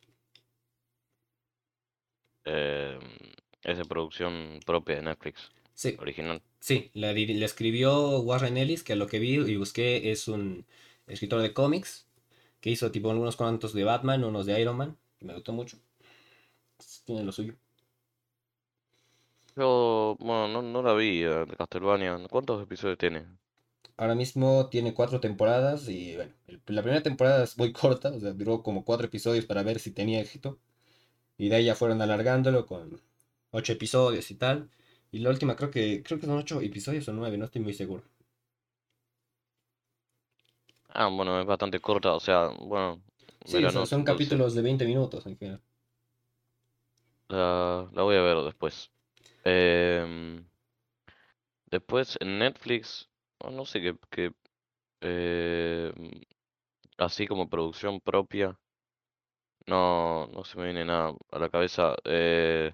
[2.45, 2.97] Eh,
[3.64, 5.51] es de producción propia de Netflix.
[5.74, 5.97] Sí.
[5.99, 6.40] Original.
[6.61, 10.66] Sí, la, escribió Warren Ellis, que a lo que vi y busqué es un
[11.06, 12.06] escritor de cómics,
[12.61, 15.78] que hizo tipo algunos cuantos de Batman, unos de Iron Man, que me gustó mucho.
[17.04, 17.54] Tiene lo suyo.
[19.56, 22.18] Yo, bueno, no, no la vi eh, de Castlevania.
[22.30, 23.26] ¿Cuántos episodios tiene?
[23.96, 26.32] Ahora mismo tiene cuatro temporadas y bueno,
[26.66, 29.90] la primera temporada es muy corta, o sea, duró como cuatro episodios para ver si
[29.90, 30.59] tenía éxito.
[31.38, 33.00] Y de ahí ya fueron alargándolo con
[33.50, 34.70] ocho episodios y tal.
[35.12, 37.74] Y la última creo que creo que son ocho episodios o nueve, no estoy muy
[37.74, 38.04] seguro.
[40.90, 43.02] Ah, bueno, es bastante corta, o sea, bueno,
[43.44, 45.61] Sí, o mira, sea, no, son no capítulos de 20 minutos en general.
[47.28, 48.90] La, la voy a ver después.
[49.44, 50.46] Em,
[51.66, 54.32] después en Netflix, oh, no sé qué, qué,
[55.02, 56.11] em,
[56.98, 58.59] así como producción propia,
[59.66, 61.94] no, no se me viene nada a la cabeza.
[62.04, 62.72] Eh,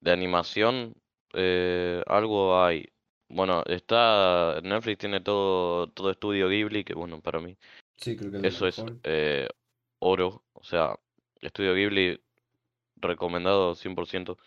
[0.00, 0.94] de animación,
[1.34, 2.86] eh, algo hay.
[3.28, 7.56] Bueno, está, Netflix tiene todo, todo estudio Ghibli, que bueno, para mí
[8.00, 9.48] Sí, creo que eso es eh,
[9.98, 10.96] oro, o sea,
[11.40, 12.20] estudio Ghibli
[12.96, 14.38] recomendado 100%.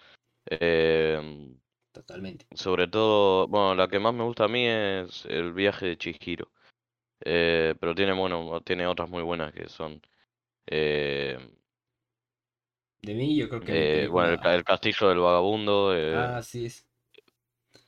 [0.45, 1.59] Em,
[1.91, 2.47] Totalmente.
[2.53, 6.49] sobre todo, bueno, la que más me gusta a mí es El viaje de Chihiro.
[7.23, 10.01] Eh, pero tiene, bueno, tiene otras muy buenas que son,
[10.67, 11.37] eh,
[13.03, 16.85] De mí, yo creo que eh, bueno, el, castillo del vagabundo, eh, Ah, sí, es.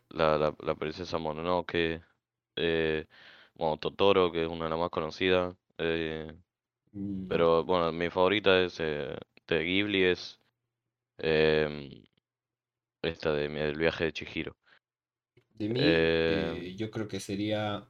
[0.09, 2.01] la, la, la princesa Mononoke,
[2.55, 3.07] eh,
[3.55, 5.55] bueno, Totoro, que es una de las más conocidas.
[5.77, 6.33] eh,
[6.95, 9.17] mm, pero bueno, mi favorita es de
[9.49, 10.39] Ghibli es
[11.19, 12.03] em,
[13.03, 14.57] esta de El viaje de Chihiro.
[15.59, 17.87] De mí, Em, yo creo que sería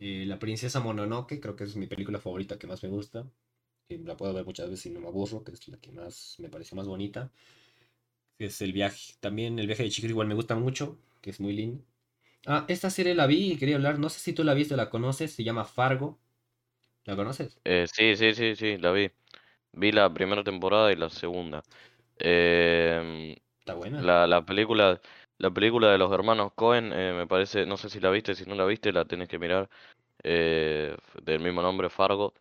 [0.00, 1.40] La Princesa Mononoke.
[1.40, 3.26] Creo que es mi película favorita que más me gusta.
[3.88, 6.36] Que la puedo ver muchas veces y no me aburro, que es la que más
[6.38, 7.32] me pareció más bonita.
[8.38, 9.14] Es el viaje.
[9.20, 11.84] También el viaje de Chihiro igual me gusta mucho, que es muy lindo.
[12.46, 13.98] Ah, esta serie la vi y quería hablar.
[13.98, 15.32] No sé si tú la viste o la conoces.
[15.32, 16.18] Se llama Fargo.
[17.04, 17.60] ¿La conoces?
[17.64, 19.10] eh, sí, sí, sí, sí, la vi.
[19.72, 21.62] Vi la primera temporada y la segunda.
[22.18, 24.10] Em, Está buena.
[24.10, 25.00] la, la película,
[25.38, 28.46] la película de los hermanos Cohen, eh, me parece, no sé si la viste, si
[28.46, 29.70] no la viste, la tenés que mirar.
[30.24, 32.34] eh, del mismo nombre, Fargo.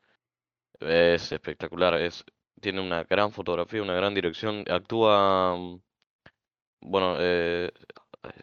[0.80, 2.24] Es espectacular, es,
[2.62, 4.64] tiene una gran fotografía, una gran dirección.
[4.70, 5.82] Actúa, mm,
[6.82, 7.72] bueno, eh,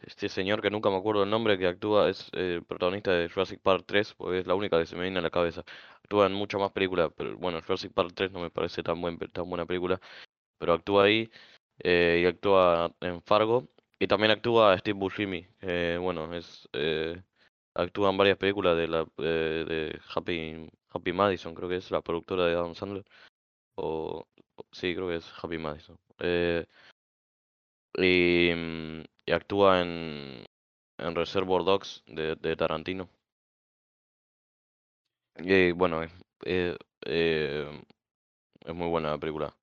[0.07, 3.29] este señor que nunca me acuerdo el nombre, que actúa, es eh, el protagonista de
[3.29, 5.65] Jurassic Park 3, porque es la única que se me viene a la cabeza.
[6.03, 9.19] Actúa en muchas más películas, pero bueno, Jurassic Park 3 no me parece tan buen,
[9.19, 10.01] tan buena película,
[10.59, 11.31] pero actúa ahí
[11.81, 13.69] eh, y actúa en Fargo.
[13.99, 17.23] Y también actúa Steve Buscemi, que bueno, es, eh,
[17.75, 22.01] actúa en varias películas de la eh, de Happy, Happy Madison, creo que es la
[22.03, 23.05] productora de Adam Sandler.
[23.77, 24.27] O,
[24.73, 25.97] sí, creo que es Happy Madison.
[26.19, 26.67] Eh,
[27.97, 30.45] y, mm, y actúa en,
[30.99, 33.09] en Reservoir Dogs de, de Tarantino.
[35.37, 36.13] Y bueno, es,
[36.45, 36.77] eh,
[37.07, 37.83] eh,
[38.65, 39.55] es muy buena la película.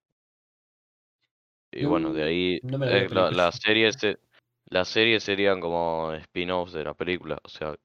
[1.71, 4.17] Y bueno, de ahí no la eh, la serie se-
[4.65, 7.39] las series serían como spin-offs de la película.
[7.43, 7.75] O sea,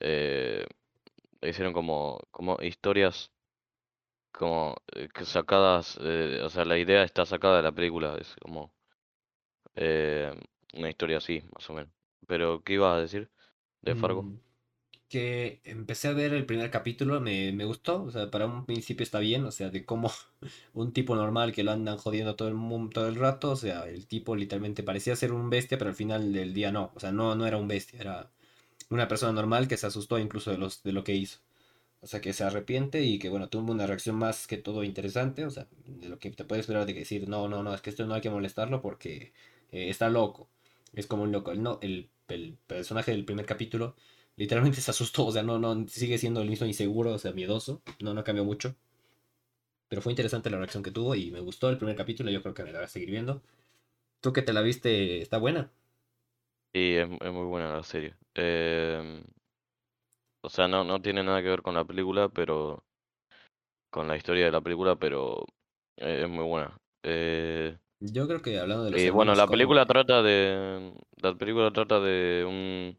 [0.00, 0.64] eh,
[1.42, 3.32] hicieron como, como historias
[4.32, 8.16] como eh, sacadas, eh, o sea, la idea está sacada de la película.
[8.18, 8.72] Es como
[9.74, 10.32] Eh,
[10.74, 11.92] una historia así, más o menos.
[12.26, 13.30] Pero, ¿qué ibas a decir
[13.82, 14.28] de Fargo?
[14.28, 14.36] Mm,
[15.08, 19.04] que empecé a ver el primer capítulo, me, me gustó, o sea, para un principio
[19.04, 20.10] está bien, o sea, de cómo
[20.74, 23.88] un tipo normal que lo andan jodiendo todo el mundo, todo el rato, o sea,
[23.88, 27.12] el tipo literalmente parecía ser un bestia, pero al final del día no, o sea,
[27.12, 28.30] no, no era un bestia, era
[28.90, 31.40] una persona normal que se asustó incluso de los, de lo que hizo.
[32.02, 35.44] O sea, que se arrepiente y que, bueno, tuvo una reacción más que todo interesante.
[35.46, 37.90] O sea, de lo que te puedes esperar de decir, no, no, no, es que
[37.90, 39.32] esto no hay que molestarlo porque
[39.72, 40.48] eh, está loco.
[40.94, 41.52] Es como un loco.
[41.52, 43.96] El, no, el, el personaje del primer capítulo
[44.36, 45.26] literalmente se asustó.
[45.26, 47.82] O sea, no, no, sigue siendo el mismo inseguro, o sea, miedoso.
[48.00, 48.74] No, no cambió mucho.
[49.88, 52.30] Pero fue interesante la reacción que tuvo y me gustó el primer capítulo.
[52.30, 53.42] Yo creo que me la voy a seguir viendo.
[54.20, 55.22] ¿Tú que te la viste?
[55.22, 55.70] ¿Está buena?
[56.72, 58.14] Y es, es muy buena la serie.
[58.34, 59.24] Em,
[60.42, 62.84] o sea, no, no tiene nada que ver con la película, pero
[63.90, 65.44] con la historia de la película, pero
[65.96, 66.78] eh, es muy buena.
[67.02, 71.72] Eh, Yo creo que hablando de los y bueno, la película trata de, la película
[71.72, 72.98] trata de un,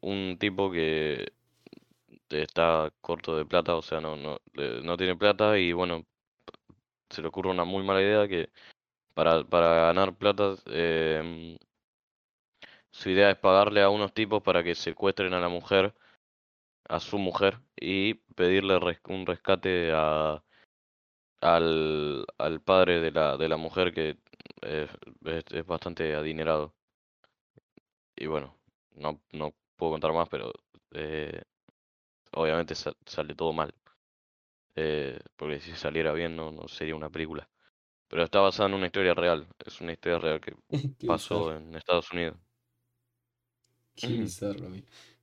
[0.00, 1.32] un tipo que
[2.30, 6.04] está corto de plata, o sea, no, no, eh, no tiene plata y bueno,
[7.10, 8.50] se le ocurre una muy mala idea que
[9.14, 11.56] para, para ganar plata em,
[12.98, 15.94] Su idea es pagarle a unos tipos para que secuestren a la mujer,
[16.88, 20.42] a su mujer, y pedirle res- un rescate a,
[21.40, 24.18] al, al padre de la, de la mujer que
[24.62, 24.90] es,
[25.52, 26.74] es bastante adinerado.
[28.16, 28.56] Y bueno,
[28.94, 30.52] no, no puedo contar más, pero
[30.92, 31.42] eh,
[32.32, 33.74] obviamente sa- sale todo mal.
[34.74, 37.48] eh, porque si saliera bien no, no sería una película.
[38.08, 39.48] Pero está basada en una historia real.
[39.64, 40.54] Es una historia real que
[41.04, 42.38] pasó en Estados Unidos.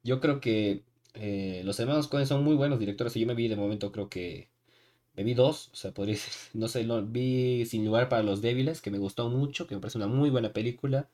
[0.04, 3.48] Yo creo que eh, los hermanos Coen son muy buenos directores y yo me vi
[3.48, 4.50] de momento, creo que
[5.16, 8.42] Me vi dos, o sea, podría decir, no sé, lo, vi Sin lugar para los
[8.42, 11.10] débiles, que me gustó mucho, que me parece una muy buena película.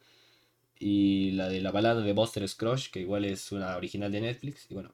[0.80, 4.68] Y la de la balada de Buster Scrooge, que igual es una original de Netflix.
[4.72, 4.94] Y bueno,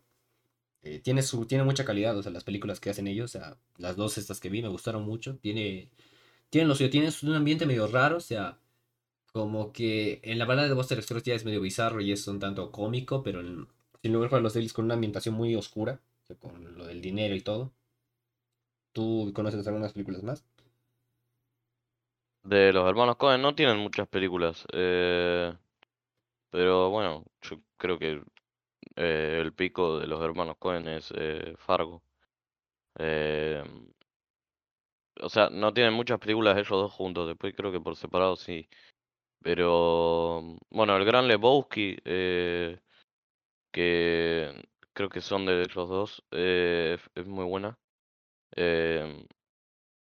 [0.84, 3.57] eh, tiene, su, tiene mucha calidad, o sea, las películas que hacen ellos, o sea,
[3.78, 5.38] las dos estas que vi me gustaron mucho.
[5.38, 5.89] Tiene,
[6.49, 8.59] tienen lo suyo, tienen un ambiente medio raro, o sea,
[9.36, 12.39] como que en la balada de Buster Scrooge ya es medio bizarro y es un
[12.39, 13.67] tanto cómico, pero en,
[14.01, 15.99] sin lugar para los débiles con una ambientación muy oscura,
[16.39, 17.73] con lo del dinero y todo.
[18.93, 20.45] ¿Tú conoces algunas películas más?
[22.43, 24.65] De los hermanos Cohen no tienen muchas películas.
[24.71, 25.53] Eh,
[26.49, 28.21] pero bueno, yo creo que
[28.95, 32.01] eh, el pico de los hermanos Cohen es eh, Fargo.
[32.97, 33.61] Eh,
[35.21, 37.27] o sea, no tienen muchas películas ellos dos juntos.
[37.27, 38.69] Después creo que por separado sí.
[39.41, 42.79] Pero bueno, el Gran Lebowski, eh,
[43.71, 47.77] que creo que son de los dos, eh, es muy buena.
[48.51, 49.25] Em,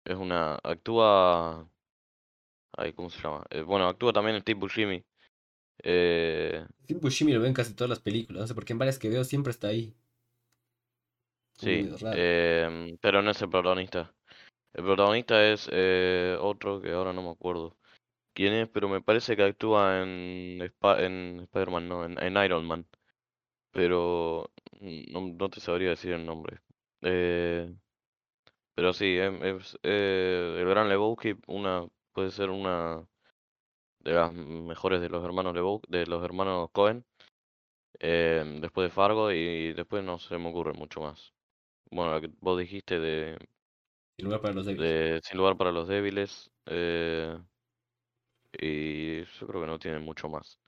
[0.05, 0.55] es una.
[0.63, 1.69] Actúa.
[2.77, 3.45] Ay, ¿cómo se llama?
[3.49, 5.03] Eh, bueno, actúa también Steve Buscemi.
[5.83, 9.09] Eh, Steve Buscemi lo ven casi todas las películas, no sé, porque en varias que
[9.09, 9.93] veo siempre está ahí.
[11.57, 11.89] Sí,
[13.01, 14.13] pero no es el protagonista.
[14.73, 17.78] El protagonista es eh, otro que ahora no me acuerdo
[18.39, 22.87] quién es, pero me parece que actúa en, en Spider-Man, no, en, en Iron Man.
[23.71, 26.61] Pero no, no te sabría decir el nombre.
[27.01, 27.73] Eh,
[28.75, 33.05] pero sí, em- es, eh, el Gran Lebowski, una, puede ser una
[33.99, 37.05] de las mejores de los hermanos Lebeau- de los hermanos Cohen,
[37.99, 41.33] em, después de Fargo y después no se me ocurre mucho más.
[41.91, 43.37] Bueno, la que vos dijiste de,
[44.17, 44.87] Sin lugar para los débiles.
[44.87, 47.37] de Sin lugar para los débiles, eh,
[48.53, 50.59] y yo creo que no tienen mucho más.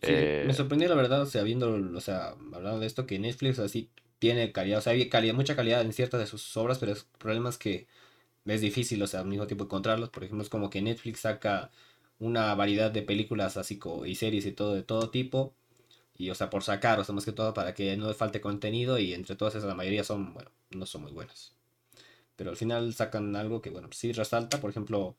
[0.00, 3.18] Sí, me Eh, sorprendió la verdad, o sea, viendo, o sea, hablando de esto, que
[3.18, 6.78] Netflix así tiene calidad, o sea, hay calidad, mucha calidad en ciertas de sus obras,
[6.78, 7.86] pero el problema es que
[8.46, 10.10] es difícil, o sea, al mismo tiempo encontrarlos.
[10.10, 11.70] Por ejemplo, es como que Netflix saca
[12.20, 15.54] una variedad de películas así y series y todo de todo tipo,
[16.16, 18.40] y o sea, por sacar, o sea, más que todo para que no le falte
[18.42, 21.54] contenido, y entre todas esas la mayoría son, bueno, no son muy buenas.
[22.36, 25.16] Pero al final sacan algo que, bueno, sí resalta, por ejemplo,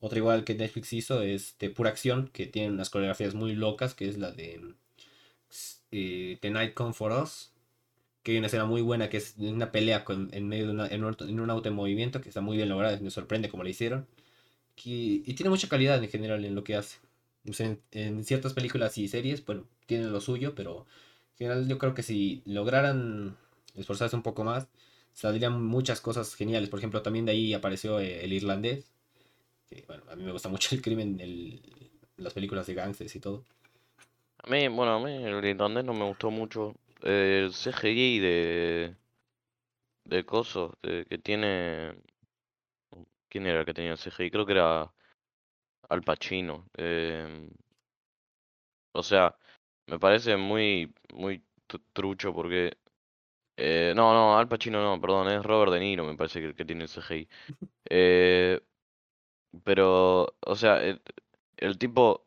[0.00, 3.94] otra igual que Netflix hizo es de pura acción, que tiene unas coreografías muy locas,
[3.94, 4.74] que es la de
[5.90, 7.52] eh, The Night Come For Us,
[8.22, 11.68] que hay una escena muy buena que es una pelea en medio de un, auto-
[11.68, 14.06] en movimiento, que está muy bien lograda, me sorprende cómo la hicieron.
[14.76, 16.98] y tiene mucha calidad en general en lo que hace.
[17.92, 20.86] En ciertas películas y series, bueno, tienen lo suyo, pero
[21.32, 23.36] en general yo creo que si lograran
[23.76, 24.68] esforzarse un poco más,
[25.14, 26.70] saldrían muchas cosas geniales.
[26.70, 28.92] Por ejemplo, también de ahí apareció eh, el irlandés,
[29.68, 31.60] que bueno, a mí me gusta mucho el crimen, el,
[32.16, 33.44] las películas de gangsters y todo.
[34.44, 36.74] a mí, bueno, a mí el irlandés no me gustó mucho.
[37.02, 38.96] El CGI de,
[40.04, 41.94] de coso, de- que tiene...
[43.28, 44.30] ¿Quién era el que tenía el CGI?
[44.30, 44.90] Creo que era
[45.88, 46.66] Al Pacino.
[46.76, 47.48] em,
[48.92, 49.36] o sea,
[49.86, 52.76] me parece muy, muy tru- trucho porque...
[53.58, 56.64] eh, no, no, Al Pacino no, perdón, es Robert De Niro, me parece que que
[56.66, 57.28] tiene el CGI.
[57.90, 58.60] Eh,
[59.64, 61.00] pero, o sea, el,
[61.56, 62.26] el tipo,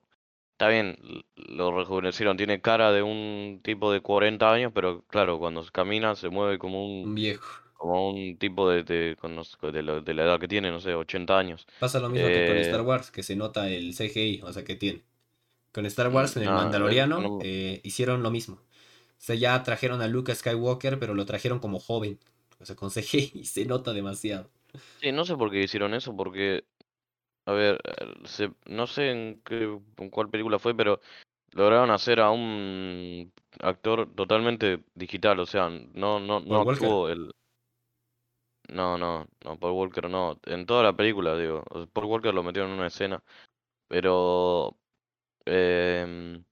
[0.53, 0.97] está bien,
[1.35, 6.29] lo rejuvenecieron, tiene cara de un tipo de 40 años, pero claro, cuando camina se
[6.29, 7.63] mueve como un, Un viejo.
[7.73, 9.17] como un tipo de, de,
[9.83, 11.67] la, de la edad que tiene, no sé, 80 años.
[11.77, 14.63] Pasa lo mismo que con Eh, Star Wars, que se nota el CGI, o sea,
[14.63, 15.03] que tiene.
[15.73, 18.55] Con Star Wars, mm, en el no, Mandaloriano, no- eh, hicieron lo mismo.
[18.57, 18.61] O
[19.19, 22.19] sea, ya trajeron a Luke Skywalker, pero lo trajeron como joven.
[22.59, 24.49] O sea, con CGI y se nota demasiado.
[24.95, 26.65] sí, no sé por qué hicieron eso, porque,
[27.47, 29.63] a ver, eh, se- no sé en qué,
[29.97, 30.99] en cuál película fue, pero
[31.53, 33.31] lograron hacer a un
[33.61, 36.73] actor totalmente digital, o sea, no, no, Paul no Walker.
[36.73, 37.31] actuó el...
[38.69, 40.39] No, no, no, Paul Walker no.
[40.45, 41.63] En toda la película, digo.
[41.93, 43.23] Paul Walker lo metieron en una escena.
[43.87, 44.77] Pero
[45.45, 46.43] em,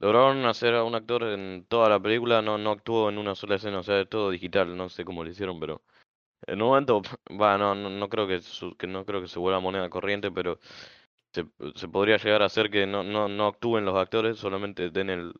[0.00, 3.56] lograron hacer a un actor en toda la película, no, no actuó en una sola
[3.56, 5.82] escena, o sea, es todo digital, no sé cómo lo hicieron, pero
[6.46, 7.02] en un momento,
[7.40, 10.30] va, no, no, no creo que, su- que no creo que se vuelva moneda corriente,
[10.30, 10.58] pero
[11.32, 15.10] se, se podría llegar a hacer que no, no, no actúen los actores, solamente den
[15.10, 15.34] el,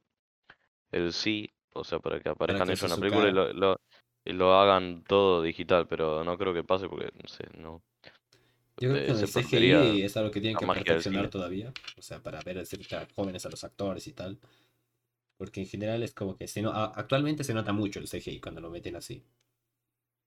[0.93, 3.81] el sí, o sea, para que aparezcan ellos en la película y lo, lo-
[4.25, 7.83] y lo hagan todo digital, pero no creo que pase porque, no sé, no,
[8.79, 11.73] Yo creo que eh, el CGI es algo que tienen que perfeccionar todavía.
[11.97, 12.63] O sea, para ver
[13.15, 14.39] jóvenes a los actores y tal.
[15.37, 18.61] Porque en general es como que se no, actualmente se nota mucho el CGI cuando
[18.61, 19.25] lo meten así.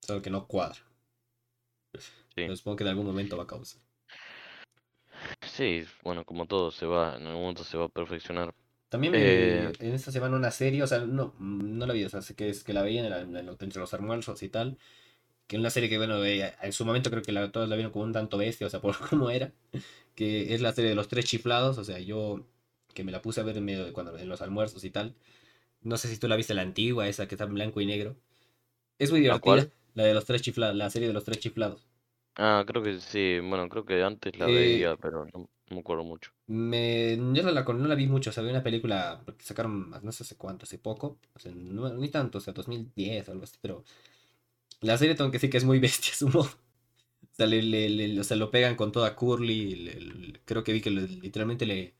[0.01, 0.79] Solo que no cuadra.
[1.97, 2.11] Sí.
[2.35, 3.81] Pero supongo que en algún momento va a causar.
[5.41, 8.53] Sí, bueno, como todo se va, en algún momento se va a perfeccionar.
[8.89, 12.09] También me Eh, en esta semana una serie, o sea, no, no la vi, o
[12.09, 14.77] sea, sé que es que la veía en en entre los almuerzos y tal.
[15.47, 17.91] que es una serie que, bueno, en su momento creo que la, todos la vieron
[17.93, 19.53] como un tanto bestia, o sea, por cómo era,
[20.15, 22.45] que es la serie de los tres chiflados, o sea, yo
[22.93, 25.15] que me la puse a ver en, medio de cuando, en los almuerzos y tal,
[25.81, 28.17] no sé si tú la viste la antigua, esa que está en blanco y negro,
[28.99, 29.71] es muy ¿La divertida, cuál?
[29.97, 31.85] La de los tres chiflados, la serie de los tres chiflados.
[32.35, 35.79] Ah, creo que sí, bueno, creo que antes la Eh, veía, pero no, no me
[35.79, 36.31] acuerdo mucho.
[36.47, 39.89] me, yo no la, no la vi mucho, o sea, vi una película porque sacaron,
[40.01, 43.31] no sé hace cuánto, hace poco, o sea, no, ni tanto, o sea, 2010 o
[43.33, 43.83] algo así, pero
[44.81, 46.47] la serie tengo que decir que es muy bestia su humor.
[46.47, 49.75] O sea, le, le- le- o sea, lo pegan con toda Curly.
[49.77, 51.95] le- le- creo que vi que literalmente le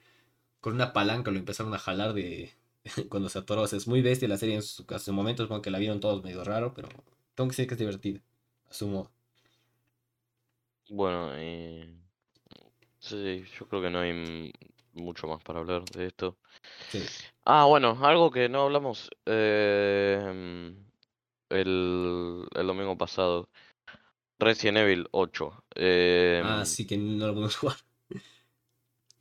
[0.62, 2.54] con una palanca lo empezaron a jalar de
[3.10, 3.64] cuando se atoró.
[3.64, 5.44] O sea, es muy bestia la serie en su, en su momento.
[5.44, 6.90] Supongo que la vieron todos medio raro, pero
[7.38, 8.20] tengo que decir que es divertida.
[8.70, 9.12] A su modo.
[10.90, 11.94] Bueno, eh,
[13.00, 14.52] sí, yo creo que no hay
[14.94, 16.38] mucho más para hablar de esto.
[16.90, 17.00] Sí.
[17.46, 20.20] Ah, bueno, algo que no hablamos eh,
[21.50, 23.50] el, el domingo pasado.
[24.40, 25.64] Resident Evil 8.
[25.76, 27.78] eh, Ah, sí que no lo podemos jugar.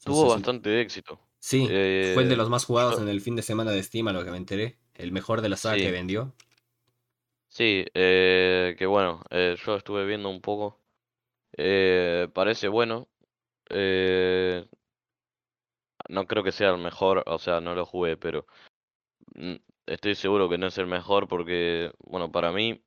[0.04, 1.18] Tuvo bastante éxito.
[1.38, 3.82] sí, fue el de Eh, los más jugados yo, en el fin de semana de
[3.82, 4.78] Steam, a lo que me enteré.
[4.94, 6.32] El mejor de la saga que vendió.
[7.56, 10.80] Sí, eh, que bueno, eh, yo estuve viendo un poco.
[11.56, 13.08] eh, parece bueno.
[13.70, 14.66] eh,
[16.08, 18.46] no creo que sea el mejor, o sea, no lo jugué, pero
[19.36, 22.82] mm, estoy seguro que no es el mejor porque, bueno, para mí,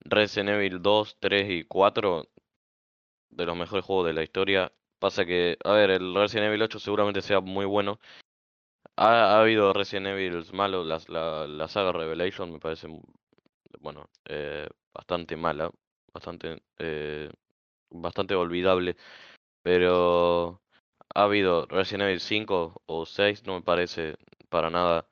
[0.00, 2.26] Resident Evil 2, 3 y 4
[3.30, 4.72] de los mejores juegos de la historia.
[4.98, 7.98] Pasa que, a ver, el Resident Evil 8 seguramente sea muy bueno.
[8.96, 12.88] Ha, ha habido Resident Evil malos, las- la, la saga Revelation me parece,
[13.80, 15.70] bueno, eh, bastante mala,
[16.12, 17.30] bastante, eh,
[17.90, 18.96] bastante olvidable,
[19.62, 20.62] pero
[21.14, 24.16] ha habido Resident Evil 5 o 6, no me parece
[24.48, 25.08] para nada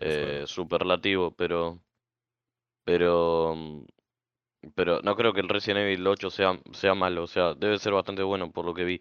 [0.00, 1.80] eh, superlativo, pero,
[2.84, 3.86] pero, mm,
[4.74, 7.92] pero no creo que el Resident Evil 8 sea, sea malo, o sea, debe ser
[7.92, 9.00] bastante bueno por lo que vi.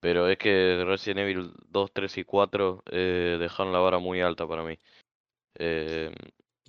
[0.00, 4.46] Pero es que Resident Evil 2, 3 y 4 eh, dejaron la vara muy alta
[4.48, 4.78] para mí.
[5.56, 6.12] Eh,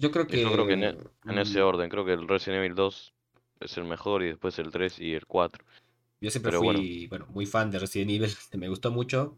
[0.02, 0.96] Yo creo y yo creo que en, e-
[1.26, 3.14] que en ese mm, orden, creo que el Resident Evil 2
[3.60, 5.64] es el mejor y después el 3 y el 4.
[6.20, 8.30] yo siempre Pero fui, bueno, muy fan de Resident Evil.
[8.58, 9.38] Me gustó mucho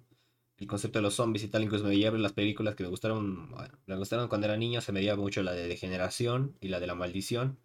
[0.58, 1.64] el concepto de los zombies y tal.
[1.64, 4.82] Incluso me veía las películas que me gustaron, bueno, me gustaron cuando era niño.
[4.82, 7.60] Se me veía mucho la de Degeneración y la de la Maldición,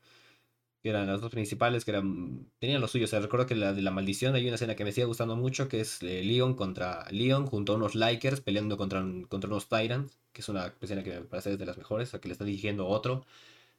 [0.82, 3.06] que eran las dos principales, que eran, tenían lo suyo.
[3.10, 5.68] O recuerdo que la de la Maldición hay una escena que me sigue gustando mucho,
[5.68, 10.18] que es eh, Leon contra Leon junto a unos Likers peleando contra, contra unos Tyrants,
[10.32, 12.44] que es una escena que me parece de las mejores, o sea, que le está
[12.44, 13.24] dirigiendo otro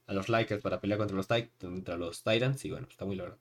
[0.06, 1.26] a los Likers para pelear contra los,
[1.60, 3.38] contra los Tyrants, y bueno, está muy logrado.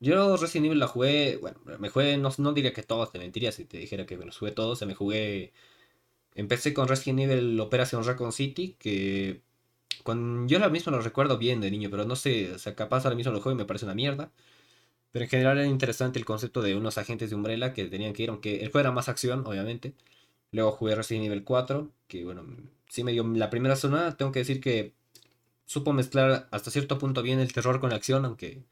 [0.00, 3.52] Yo Resident Evil la jugué, bueno, me jugué, no, no diría que todos, te mentiría
[3.52, 5.52] si te dijera que me los jugué todos, se me jugué,
[6.34, 9.42] empecé con Resident Evil Operation Raccoon City, que
[10.02, 13.04] con, yo ahora mismo lo recuerdo bien de niño, pero no sé, o sea, capaz
[13.04, 14.30] ahora mismo lo juego y me parece una mierda,
[15.12, 18.24] pero en general era interesante el concepto de unos agentes de Umbrella que tenían que
[18.24, 19.94] ir, aunque el juego era más acción, obviamente,
[20.52, 22.44] luego jugué Resident Evil 4, que bueno,
[22.88, 24.94] sí me dio la primera zona, tengo que decir que
[25.66, 28.64] supo mezclar hasta cierto punto bien el terror con la acción, aunque...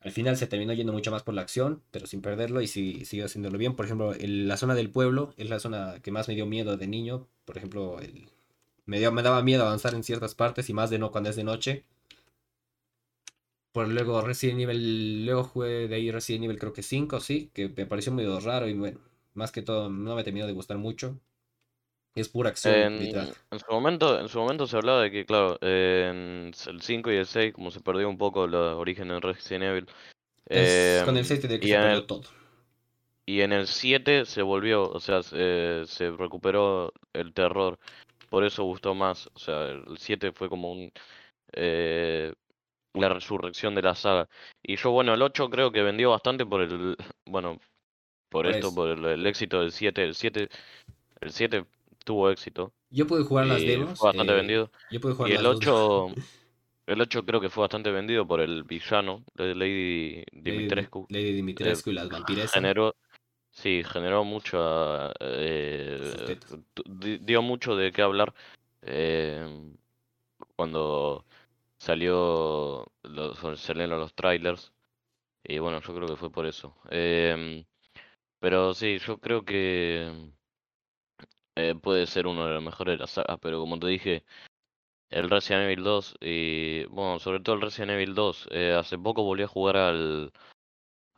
[0.00, 3.04] Al final se terminó yendo mucho más por la acción, pero sin perderlo y sí,
[3.06, 3.74] sigue haciéndolo bien.
[3.74, 6.86] Por ejemplo, la zona del pueblo es la zona que más me dio miedo de
[6.86, 7.26] niño.
[7.46, 8.28] Por ejemplo, el-
[8.86, 11.36] me, dio- me daba miedo avanzar en ciertas partes y más de no cuando es
[11.36, 11.84] de noche.
[13.72, 17.68] Por luego Resident Evil, luego jugué de ahí Resident Evil creo que 5, sí, que
[17.68, 19.00] me pareció medio raro y bueno,
[19.34, 21.20] más que todo no me terminó de gustar mucho.
[22.14, 23.28] Es pura acción, literal.
[23.28, 27.12] en, en su momento, en su momento se hablaba de que, claro, en el 5
[27.12, 29.86] y el 6, como se perdió un poco los orígenes de Resident Evil,
[30.48, 32.24] Es, con el em, 6 te que se perdió el, todo.
[33.26, 37.78] y en el 7 se volvió, o sea, se, se recuperó el terror,
[38.34, 40.90] por eso gustó más, o sea, el 7 fue como un,
[41.52, 42.32] eh,
[42.94, 44.28] la resurrección de la saga.
[44.60, 47.60] Y yo, bueno, el 8 creo que vendió bastante por el, bueno,
[48.28, 48.74] por Por esto, eso.
[48.74, 50.02] por el, el éxito del 7.
[50.02, 50.48] El 7,
[51.20, 51.64] el 7
[52.04, 53.96] tuvo éxito Yo pude jugar las demos.
[54.00, 54.70] fue bastante eh, vendido.
[54.90, 56.12] yo pude jugar Y las el dos demos.
[56.12, 56.22] 8,
[56.88, 61.06] el 8 creo que fue bastante vendido por el villano de Lady Lady, Di- Dimitrescu.
[61.08, 62.52] Lady Dimitrescu y las vampiresas.
[62.52, 62.96] generó,
[63.54, 66.38] sí, generó mucha, eh,
[67.20, 68.34] dio mucho de qué hablar
[68.82, 69.46] eh,
[70.56, 71.24] cuando
[71.78, 74.72] salió los, salieron los trailers.
[75.44, 76.76] Y bueno, yo creo que fue por eso.
[76.90, 77.64] Em,
[78.40, 80.32] pero sí, yo creo que
[81.56, 84.24] eh, puede ser uno de los mejores de la saga, pero como te dije,
[85.10, 89.24] el Resident Evil 2 y bueno, sobre todo el Resident Evil 2, eh, hace poco
[89.24, 90.32] volví a jugar al,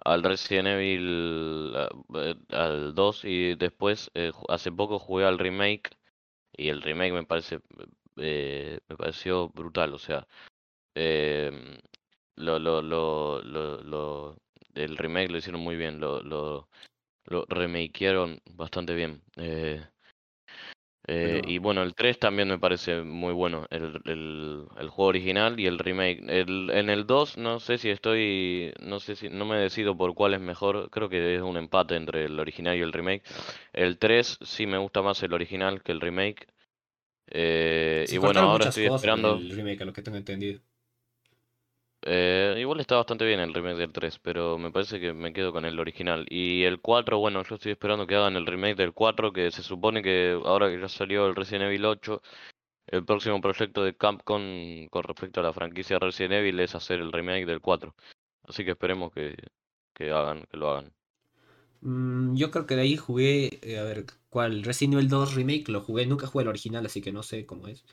[0.04, 5.90] al Resident Evil ah, eh, al 2 y después eh, hace poco jugué al remake
[6.52, 7.60] y el remake me parece
[8.16, 10.26] eh, me pareció brutal, o sea,
[10.94, 11.78] em,
[12.36, 14.36] lo, lo, lo, lo,
[14.74, 16.68] el remake lo hicieron muy bien, lo, lo,
[17.26, 19.22] lo remakearon bastante bien.
[19.36, 19.84] Eh,
[21.08, 25.08] eh, Pero- y bueno, el 3 también me parece muy bueno, el, el, el juego
[25.10, 26.22] original y el remake.
[26.28, 30.14] El, en el 2 no sé si estoy, no sé si, no me decido por
[30.14, 33.22] cuál es mejor, creo que es un empate entre el original y el remake.
[33.72, 36.46] El 3 sí me gusta más el original que el remake.
[37.28, 39.36] Eh, y bueno, ahora estoy esperando.
[39.36, 40.60] del remake, a lo que tengo entendido.
[42.08, 45.52] Eh, igual está bastante bien el remake del 3, pero me parece que me quedo
[45.52, 46.24] con el original.
[46.30, 49.62] Y el 4, bueno, yo estoy esperando que hagan el remake del 4, que se
[49.64, 52.22] supone que ahora que ya salió el Resident Evil 8,
[52.88, 57.12] el próximo proyecto de Capcom con respecto a la franquicia Resident Evil es hacer el
[57.12, 57.94] remake del 4.
[58.44, 59.34] Así que esperemos que,
[59.92, 60.92] que hagan, que lo hagan.
[61.80, 64.62] Mm, yo creo que de ahí jugué, eh, a ver, ¿cuál?
[64.62, 67.66] Resident Evil 2 Remake, lo jugué, nunca jugué el original, así que no sé cómo
[67.66, 67.84] es.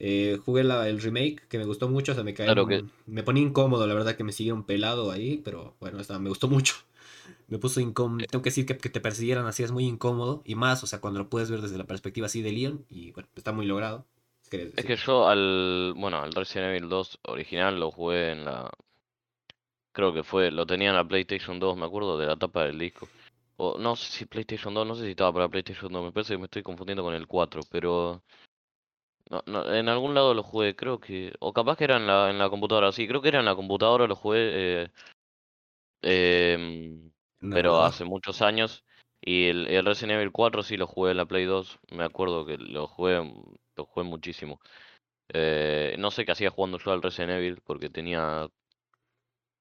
[0.00, 3.22] Eh, jugué la- el remake, que me gustó mucho, o sea, me Claro que- me
[3.22, 6.74] ponía incómodo, la verdad que me siguieron pelado ahí, pero bueno, me gustó mucho.
[7.48, 10.54] Me puso incómodo, tengo que decir que, que te persiguieran así es muy incómodo, y
[10.54, 13.28] más, o sea, cuando lo puedes ver desde la perspectiva así de Leon, y bueno,
[13.36, 14.04] está muy logrado.
[14.50, 18.44] ¿qué querías Es que yo al, bueno, al Resident Evil 2 original lo jugué en
[18.44, 18.70] la,
[19.92, 22.78] creo que fue, lo tenía en la PlayStation 2, me acuerdo de la tapa del
[22.78, 23.08] disco.
[23.56, 26.34] O no sé si PlayStation 2, no sé si estaba para PlayStation 2, me parece
[26.34, 28.22] que me estoy confundiendo con el 4, pero
[29.30, 32.30] no, no, en algún lado lo jugué, creo que, o capaz que era en la,
[32.30, 34.88] en la computadora, sí, creo que era en la computadora, lo jugué, eh,
[36.02, 37.10] em,
[37.42, 38.84] ¿Un pero hace muchos años.
[39.20, 42.46] Y el, el Resident Evil 4 sí lo jugué en la Play 2, me acuerdo
[42.46, 43.16] que lo jugué,
[43.76, 44.60] lo jugué muchísimo.
[45.32, 48.48] Eh, no sé qué hacía jugando yo al Resident Evil porque tenía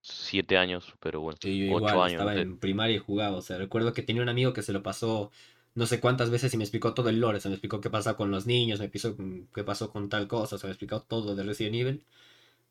[0.02, 3.42] 7 años, pero bueno, Sí, yo 8 igual, años, estaba en primaria y jugaba, o
[3.42, 5.32] sea, recuerdo que tenía un amigo que se lo pasó
[5.78, 7.92] no sé cuántas veces y me explicó todo el lore, o sea, me explicó qué
[7.92, 9.16] pasa con los niños, me explicó
[9.54, 12.04] qué pasó con tal cosa, o sea, me explicó todo de Resident Evil.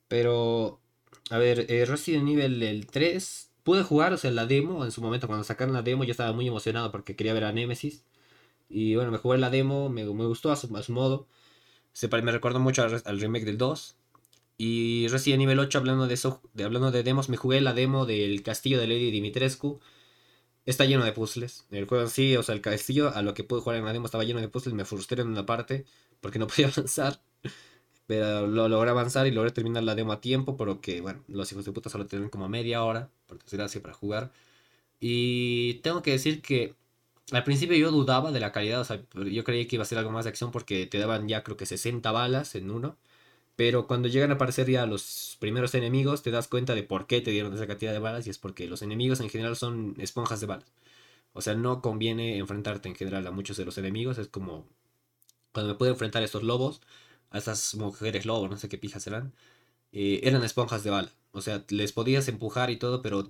[0.08, 0.80] Pero,
[1.30, 5.02] a ver, eh, Resident Evil el 3, pude jugar, o sea, la demo, en su
[5.02, 8.04] momento cuando sacaron la demo yo estaba muy emocionado porque quería ver a Nemesis.
[8.68, 11.28] Y bueno, me jugué la demo, me, me gustó a su, modo.
[11.92, 13.96] Se, me recordó mucho al remake del 2.
[14.58, 18.06] Y Resident Evil 8, hablando de eso, de, hablando de demos, me jugué la demo
[18.06, 19.80] del castillo de Lady Dimitrescu.
[20.66, 21.64] Está lleno de puzzles.
[21.70, 24.06] El juego sí, o sea, el castillo, a lo que pude jugar en la demo
[24.06, 24.74] estaba lleno de puzzles.
[24.74, 25.84] Me frustré en una parte
[26.20, 27.20] porque no podía avanzar.
[28.06, 30.56] Pero lo logré avanzar y logré terminar la demo a tiempo.
[30.56, 33.94] Pero que, bueno, los hijos de puta solo tienen como media hora, por desgracia, para
[33.94, 34.32] jugar.
[35.00, 36.74] Y tengo que decir que
[37.32, 38.80] al principio yo dudaba de la calidad.
[38.80, 41.28] O sea, yo creía que iba a ser algo más de acción porque te daban
[41.28, 42.98] ya, creo que 60 balas en uno.
[43.56, 47.20] Pero cuando llegan a aparecer ya los primeros enemigos, te das cuenta de por qué
[47.22, 48.26] te dieron esa cantidad de balas.
[48.26, 50.72] Y es porque los enemigos en general son esponjas de balas.
[51.34, 54.18] O sea, no conviene enfrentarte en general a muchos de los enemigos.
[54.18, 54.66] Es como
[55.52, 56.80] cuando me pude enfrentar a estos lobos,
[57.30, 59.34] a estas mujeres lobos, no sé qué pijas eran.
[59.92, 61.12] eh, eran esponjas de bala.
[61.32, 63.24] O sea, les podías empujar y todo, pero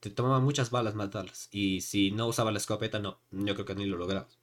[0.00, 1.48] te tomaban muchas balas matarlas.
[1.52, 3.20] Y si no usaba la escopeta, no.
[3.32, 4.37] Yo creo que ni lo lograbas.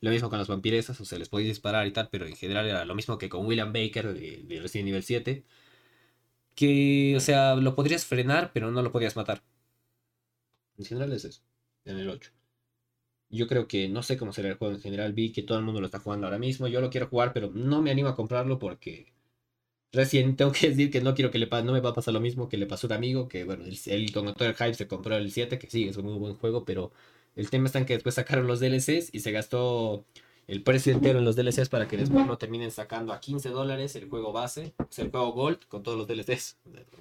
[0.00, 2.66] Lo mismo con las vampiresas, o sea, les podías disparar y tal, pero en general
[2.66, 5.44] era lo mismo que con William Baker de, de Resident Evil 7.
[6.54, 9.42] Que, o sea, lo podrías frenar, pero no lo podías matar.
[10.78, 11.42] En general es eso,
[11.84, 12.30] en el 8.
[13.30, 15.12] Yo creo que no sé cómo será el juego en general.
[15.14, 16.68] Vi que todo el mundo lo está jugando ahora mismo.
[16.68, 19.14] Yo lo quiero jugar, pero no me animo a comprarlo porque
[19.92, 22.20] recién tengo que decir que no quiero que le no me va a pasar lo
[22.20, 23.28] mismo que le pasó a un amigo.
[23.28, 26.06] Que bueno, él, él con el hype se compró el 7, que sí, es un
[26.06, 26.92] muy buen juego, pero
[27.36, 30.04] el tema está en que después sacaron los DLCs y se gastó
[30.46, 33.94] el precio entero en los DLCs para que después no terminen sacando a 15 dólares
[33.96, 36.58] el juego base, o sea, el juego Gold con todos los DLCs.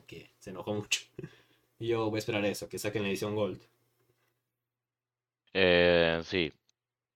[0.07, 1.01] Que se enojó mucho.
[1.77, 3.61] Y yo voy a esperar eso, que saquen la edición Gold.
[5.53, 6.53] Eh, sí.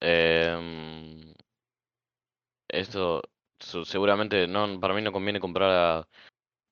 [0.01, 1.33] Em,
[2.67, 3.21] esto
[3.85, 6.07] seguramente no, para mí no conviene comprar a,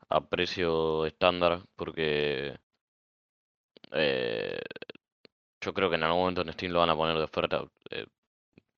[0.10, 2.58] a precio estándar porque
[3.94, 4.60] eh,
[5.68, 7.66] yo creo que en algún momento en Steam lo van a poner de oferta.
[7.92, 8.06] eh,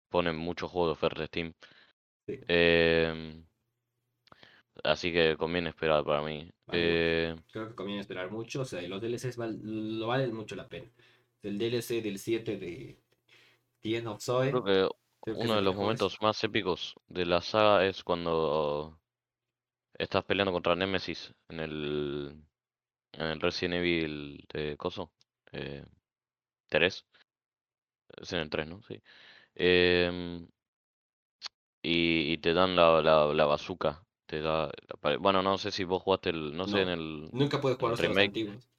[0.10, 1.54] ponen muchos juegos de oferta Steam.
[2.26, 2.40] Sí.
[2.48, 3.46] Em,
[4.84, 6.50] así que conviene esperar para mí.
[6.66, 9.60] Vale, Eh, Creo que conviene esperar mucho, o sea, y los DLCs val-
[10.00, 10.90] lo valen mucho la pena.
[11.44, 12.98] El DLC del 7 de
[13.82, 14.50] The End of Zoe.
[14.50, 14.90] creo que creo
[15.24, 19.00] que es uno de los momentos más épicos de la saga es cuando
[19.94, 22.36] estás peleando contra Nemesis en el,
[23.14, 25.12] en el Resident Evil de Coso.
[25.52, 25.84] Eh,
[26.70, 27.06] 3.
[28.22, 28.82] Es en el 3, ¿no?
[28.84, 29.02] Sí.
[29.56, 30.48] Em,
[31.82, 34.04] y, y te dan la, la, la bazooka.
[34.26, 34.70] Te da,
[35.02, 37.92] la bueno, no sé si vos jugaste el, no sé, en el, Nunca pude jugar
[37.92, 38.28] los remake.
[38.28, 38.70] antiguos.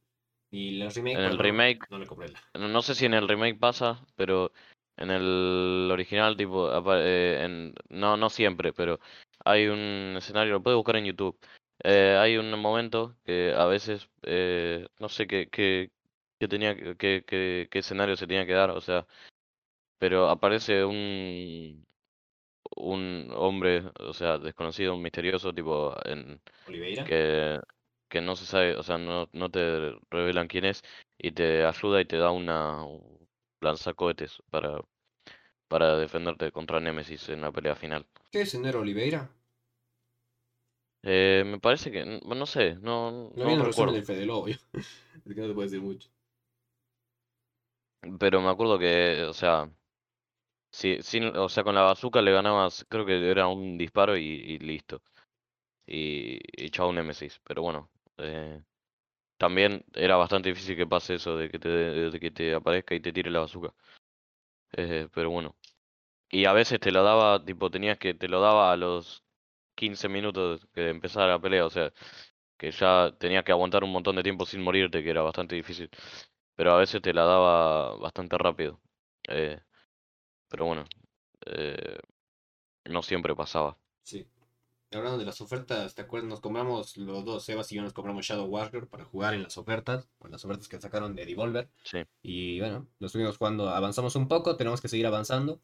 [0.50, 2.40] Y los remake, En el no, remake, no le compré la.
[2.54, 4.52] no sé si en el remake pasa, pero
[4.96, 9.00] en el original, tipo, eh, en, no, no siempre, pero
[9.44, 11.38] hay un escenario, lo puedes buscar en YouTube.
[11.82, 15.90] Eh, hay un momento que a veces, eh, no sé qué, qué,
[16.40, 19.06] qué tenía, que- qué, qué, qué escenario se tenía que dar, o sea,
[19.98, 21.86] pero aparece un,
[22.76, 27.04] un hombre, o sea, desconocido, un misterioso, tipo, en, Oliveira.
[27.04, 27.60] que,
[28.08, 30.82] que no se sabe, o sea, no, no te revelan quién es,
[31.18, 33.28] y te ayuda y te da una un
[33.60, 34.80] lanzacohetes para,
[35.68, 38.06] para defenderte contra Nemesis en la pelea final.
[38.32, 39.30] ¿Qué es enero Oliveira?
[41.02, 43.94] Eh, me parece que, no sé, no, no el resumen recuerdo.
[43.94, 44.48] del Fede Lobo.
[44.48, 44.58] Es
[45.34, 46.08] que no te puedo decir mucho.
[48.18, 49.70] Pero me acuerdo que, o sea,
[50.70, 54.58] si, sin, o sea, con la bazooka le ganabas, creo que era un disparo y,
[54.58, 55.02] listo.
[55.86, 57.40] Y, y chao Nemesis.
[57.44, 58.62] Pero bueno, eh,
[59.38, 63.00] también era bastante difícil que pase eso de que te, de que te aparezca y
[63.00, 63.74] te tire la bazooka.
[64.72, 65.56] Eh, pero bueno.
[66.30, 69.24] Y a veces te lo daba, tipo, tenías que, te lo daba a los
[69.76, 71.92] 15 minutos que empezara la pelea, o sea,
[72.58, 75.90] que ya tenías que aguantar un montón de tiempo sin morirte, que era bastante difícil.
[76.60, 78.78] Pero a veces te la daba bastante rápido.
[79.30, 79.58] Eh,
[80.46, 80.84] pero bueno,
[81.46, 81.96] eh,
[82.84, 83.78] no siempre pasaba.
[84.02, 84.28] Sí.
[84.92, 86.28] Hablando de las ofertas, ¿te acuerdas?
[86.28, 89.56] Nos compramos los dos, Sebas y yo nos compramos Shadow Warrior para jugar en las
[89.56, 91.70] ofertas, con las ofertas que sacaron de Devolver.
[91.82, 92.02] Sí.
[92.20, 95.62] Y bueno, lo estuvimos jugando, avanzamos un poco, tenemos que seguir avanzando,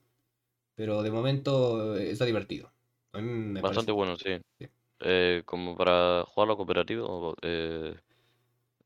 [0.76, 2.72] pero de momento eh, está divertido.
[3.12, 3.92] A mí me Bastante parece.
[3.92, 4.40] bueno, sí.
[4.58, 4.66] Sí.
[5.00, 7.94] Eh, como para jugarlo cooperativo, eh,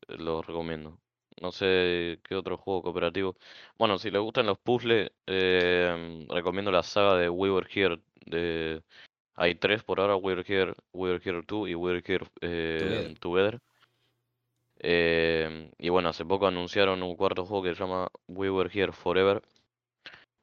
[0.09, 0.99] lo recomiendo.
[1.39, 3.35] No sé qué otro juego cooperativo.
[3.77, 8.01] Bueno, si les gustan los puzzles, eh, recomiendo la saga de We Were Here.
[8.25, 8.83] De...
[9.35, 12.25] Hay tres por ahora, We Were Here, We Were Here 2 y We Were Here
[12.41, 13.59] eh, Together.
[14.83, 18.91] Eh, y bueno, hace poco anunciaron un cuarto juego que se llama We Were Here
[18.91, 19.41] Forever.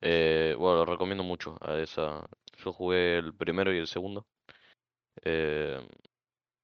[0.00, 2.28] Eh, bueno, lo recomiendo mucho a esa.
[2.64, 4.26] Yo jugué el primero y el segundo.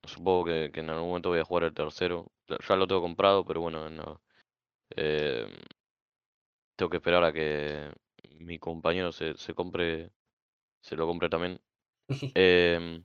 [0.04, 2.30] Supongo que, que en algún momento voy a jugar el tercero.
[2.48, 4.20] Ya lo tengo comprado, pero bueno, no.
[4.96, 5.46] Eh,
[6.76, 7.90] tengo que esperar a que
[8.38, 10.10] mi compañero se, se compre,
[10.82, 11.60] se lo compre también.
[12.36, 13.04] Em,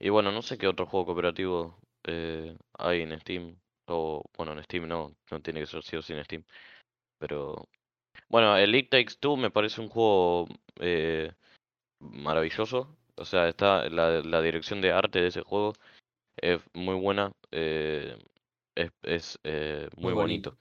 [0.00, 3.56] y bueno, no sé qué otro juego cooperativo eh, hay en Steam.
[3.86, 6.44] O bueno, en Steam no, no tiene que ser sí o sí en Steam.
[7.18, 7.68] Pero
[8.28, 10.48] bueno, el It Takes Two me parece un juego
[10.80, 11.32] eh,
[12.00, 12.96] maravilloso.
[13.16, 15.74] O sea, está la, la dirección de arte de ese juego
[16.38, 17.32] es muy buena.
[17.52, 18.16] eh,
[18.84, 20.50] es es, eh, Muy muy bonito.
[20.50, 20.58] bonito.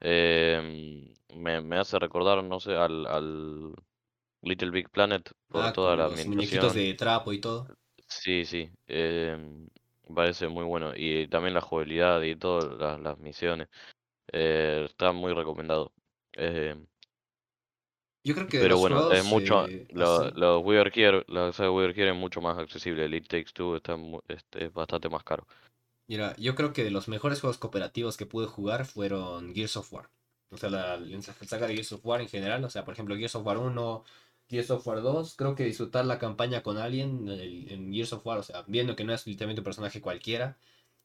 [0.00, 3.74] Em, me, me hace recordar, no sé, al, al
[4.42, 7.68] Little Big Planet por Ah, toda la los muñequitos de trapo y todo.
[8.08, 8.70] Sí, sí.
[10.08, 10.92] me parece muy bueno.
[10.96, 13.68] Y también la jugabilidad y todas las, las misiones.
[14.32, 15.92] eh, está muy recomendado.
[16.32, 16.86] Em,
[18.24, 19.66] Yo creo que pero los bueno, es mucho.
[19.68, 23.04] eh, Lo, así, lo We Are Here, la saga es mucho más accesible.
[23.04, 25.46] El It Takes Two está mu- este, es bastante más caro.
[26.06, 29.92] Mira, yo creo que de los mejores juegos cooperativos que pude jugar fueron Gears of
[29.92, 30.10] War.
[30.50, 32.64] O sea, la, la saga de Gears of War en general.
[32.64, 34.04] O sea, por ejemplo, Gears of War 1,
[34.48, 35.34] Gears of War 2.
[35.36, 38.96] Creo que disfrutar la campaña con alguien el- en Gears of War, o sea, viendo
[38.96, 40.56] que no es literalmente un personaje cualquiera.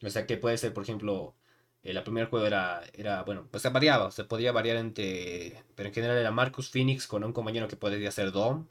[0.04, 1.36] O sea, que puede ser, por ejemplo,
[1.84, 5.96] el primer juego era, era, bueno, pues se variaba, se podía variar entre, pero en
[5.96, 8.68] general era Marcus Phoenix con un compañero que podría ser Dom,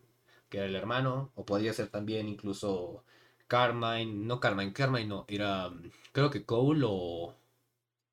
[0.49, 3.05] que era el hermano, o podría ser también incluso
[3.49, 5.72] Carmine, no Carmine, Carmine no, era
[6.12, 7.34] creo que Cole o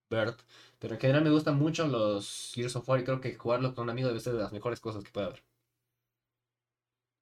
[0.10, 0.40] Bert,
[0.80, 3.86] pero en general me gustan mucho los Gears of War y creo que jugarlo con
[3.86, 5.44] un amigo debe ser de las mejores cosas que puede haber.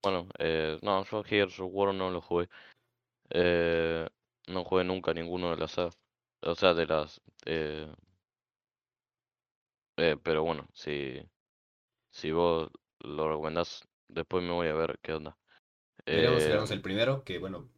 [0.02, 2.50] Bueno, eh, no, yo Gears of War no lo jugué.
[3.32, 4.08] Eh,
[4.48, 5.78] no jugué nunca ninguno de las.
[6.42, 7.22] O sea, de las...
[7.46, 7.88] eh,
[9.98, 11.22] eh, pero bueno, si,
[12.12, 12.70] si vos
[13.02, 15.38] lo recomendás, después me voy a ver qué onda.
[16.08, 17.70] Deberíamos quedarnos Eh, el primero, que bueno,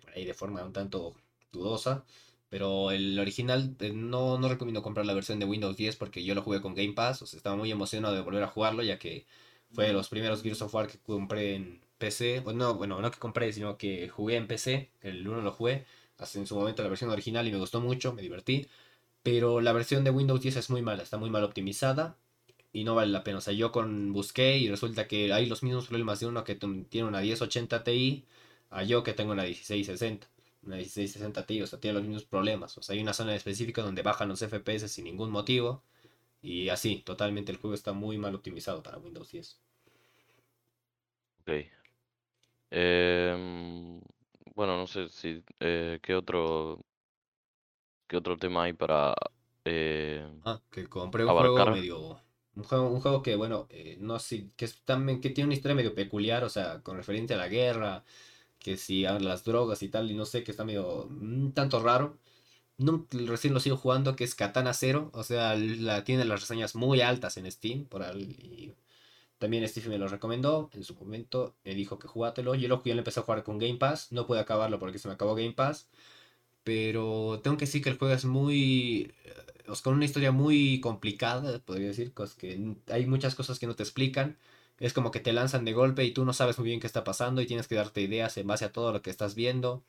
[0.00, 1.14] por ahí de forma un tanto
[1.52, 2.04] dudosa,
[2.48, 6.34] pero el original eh, no, no recomiendo comprar la versión de Windows 10 porque yo
[6.34, 8.98] lo jugué con Game Pass, o sea, estaba muy emocionado de volver a jugarlo ya
[8.98, 9.26] que
[9.72, 13.10] fue de los primeros Gears of War que compré en PC, o no, bueno, no
[13.10, 15.86] que compré, sino que jugué en PC, el uno lo jugué,
[16.18, 18.66] hasta en su momento la versión original y me gustó mucho, me divertí,
[19.22, 22.16] pero la versión de Windows 10 es muy mala, está muy mal optimizada
[22.72, 23.38] y no vale la pena.
[23.38, 26.56] O sea, yo con busqué y resulta que hay los mismos problemas de uno que
[26.56, 28.24] tiene una 1080 Ti
[28.78, 30.26] a yo que tengo una 1660.
[30.64, 32.76] Una 1660 Ti, o sea, tiene los mismos problemas.
[32.78, 35.82] O sea, hay una zona específica donde bajan los FPS sin ningún motivo.
[36.42, 39.58] Y así, totalmente el juego está muy mal optimizado para Windows 10.
[41.40, 41.50] ok.
[42.70, 44.00] Em,
[44.54, 45.42] bueno, no sé si...
[45.60, 46.84] eh, ¿qué otro,
[48.06, 49.14] qué otro tema hay para
[49.64, 52.20] eh, Ah, que compré un juego medio.
[52.54, 55.54] Un juego, un juego que, bueno, eh, no sé, que es también que tiene una
[55.54, 58.04] historia medio peculiar, o sea, con referente a la guerra,
[58.64, 61.80] que si a las drogas y tal, y no sé, que está medio un tanto
[61.82, 62.18] raro.
[63.10, 67.00] Recién lo sigo jugando, que es Katana Zero, o sea, la, tiene las reseñas muy
[67.02, 68.74] altas en Steam, por y
[69.38, 72.94] también Steve me lo recomendó, en su momento me dijo que jugátelo, yo lo ya
[72.94, 75.52] lo empecé a jugar con Game Pass, no pude acabarlo porque se me acabó Game
[75.52, 75.88] Pass,
[76.64, 81.58] pero tengo que decir que el juego es muy, eh, con una historia muy complicada,
[81.60, 84.38] podría decir, que hay muchas cosas que no te explican,
[84.80, 87.04] es como que te lanzan de golpe y tú no sabes muy bien qué está
[87.04, 89.82] pasando y tienes que darte ideas en base a todo lo que estás viendo.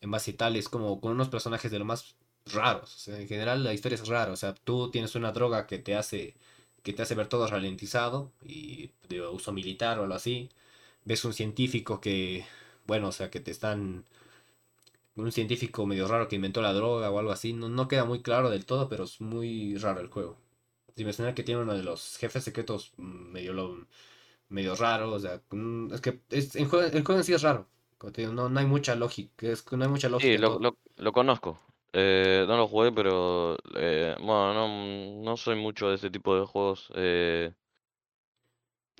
[0.00, 2.16] En base a tal, es como con unos personajes de lo más
[2.46, 3.08] raros.
[3.08, 4.32] en general la historia es rara.
[4.32, 6.34] O sea, tú tienes una droga que te hace
[6.86, 10.50] que te hace ver todo ralentizado y de uso militar o algo así.
[11.04, 12.46] Ves un científico que,
[12.86, 14.04] bueno, o sea, que te están...
[15.16, 17.52] Un científico medio raro que inventó la droga o algo así.
[17.54, 20.36] No, no queda muy claro del todo, pero es muy raro el juego.
[20.96, 23.86] Sin mencionar que tiene uno de los jefes secretos mm, medio lo,
[24.48, 27.42] medio raro, o sea, mm, es que es, el, juego, el juego en sí es
[27.42, 27.66] raro,
[28.32, 30.32] no, no hay mucha lógica, es, no hay mucha lógica.
[30.32, 31.58] Sí, lo, lo, lo conozco,
[31.92, 36.46] eh, no lo jugué, pero eh, bueno, no, no soy mucho de ese tipo de
[36.46, 37.52] juegos eh,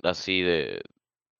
[0.03, 0.81] así de,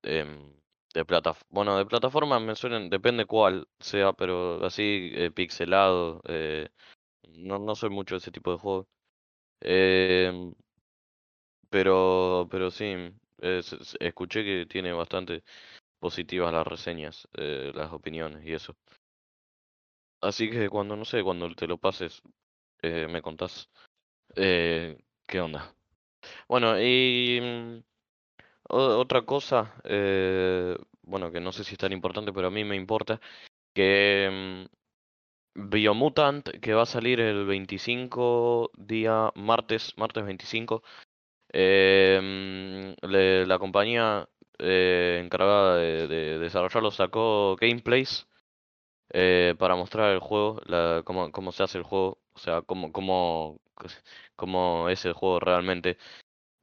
[0.03, 0.53] de, em,
[0.93, 6.21] de plataforma, bueno, de plataforma me suelen, depende cuál sea, pero así pixelado,
[7.29, 8.87] no, no soy mucho de ese tipo de juegos.
[9.61, 10.53] Em,
[11.69, 12.95] pero, pero sí,
[13.39, 15.43] escuché que tiene bastante
[15.99, 18.75] positivas las reseñas, eh, las opiniones y eso.
[20.21, 22.21] Así que cuando, no sé, cuando te lo pases,
[22.81, 23.69] eh, me contás
[24.35, 25.73] eh, qué onda.
[26.49, 27.83] Bueno, y mm,
[28.69, 29.75] otra cosa,
[31.03, 33.21] bueno, que no sé si es tan importante, pero a mí me importa,
[33.73, 34.77] que mm,
[35.59, 40.83] Biomutant, que va a salir el 25 día, martes, martes 25,
[41.59, 44.29] eh, la compañía
[44.59, 48.27] eh, encargada de, desarrollarlo sacó gameplays
[49.09, 52.91] eh, para mostrar el juego, la, cómo, cómo, se hace el juego, o sea, cómo,
[52.91, 53.59] cómo,
[54.35, 55.97] cómo es el juego realmente.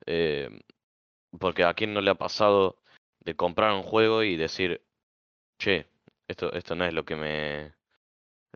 [0.06, 0.60] Eh,
[1.40, 2.78] porque a quien no le ha pasado
[3.20, 4.80] de comprar un juego y decir,
[5.58, 5.88] che,
[6.28, 7.74] esto, esto no es lo que me,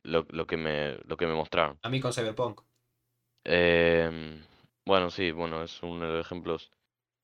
[0.04, 1.80] lo, lo que me, lo que me mostraron.
[1.82, 2.60] A mí con Cyberpunk.
[3.44, 4.40] Eh,
[4.88, 6.70] bueno, sí, bueno, es uno de los ejemplos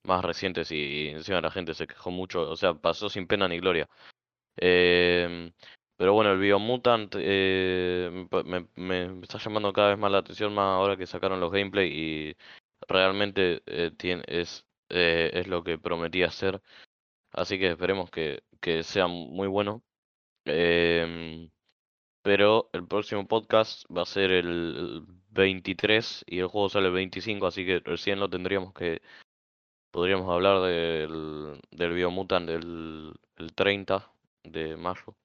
[0.04, 3.58] más recientes y encima la gente se quejó mucho, o sea, pasó sin pena ni
[3.60, 3.88] gloria.
[4.56, 5.52] Em,
[5.96, 10.64] pero bueno, el Biomutant eh, me, me, está llamando cada vez más la atención, más
[10.76, 12.36] ahora que sacaron los gameplay y
[12.88, 16.62] realmente eh, tiene, es, eh, es lo que prometía ser.
[17.32, 19.82] Así que esperemos que, que sea muy bueno.
[20.46, 21.50] Em,
[22.22, 27.46] pero el próximo podcast va a ser el 23 y el juego sale el 25,
[27.46, 29.02] así que recién lo tendríamos que...
[29.90, 34.10] Podríamos hablar del, del Biomutant del el 30
[34.42, 35.16] de mayo.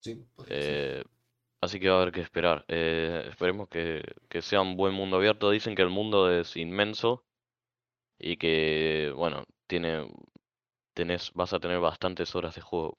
[0.00, 1.04] Sí, eh,
[1.60, 2.64] así que va a haber que esperar.
[2.68, 5.50] Eh, esperemos que, que sea un buen mundo abierto.
[5.50, 7.24] Dicen que el mundo es inmenso
[8.18, 10.08] y que, bueno, tiene,
[10.94, 12.98] tenés, vas a tener bastantes horas de juego.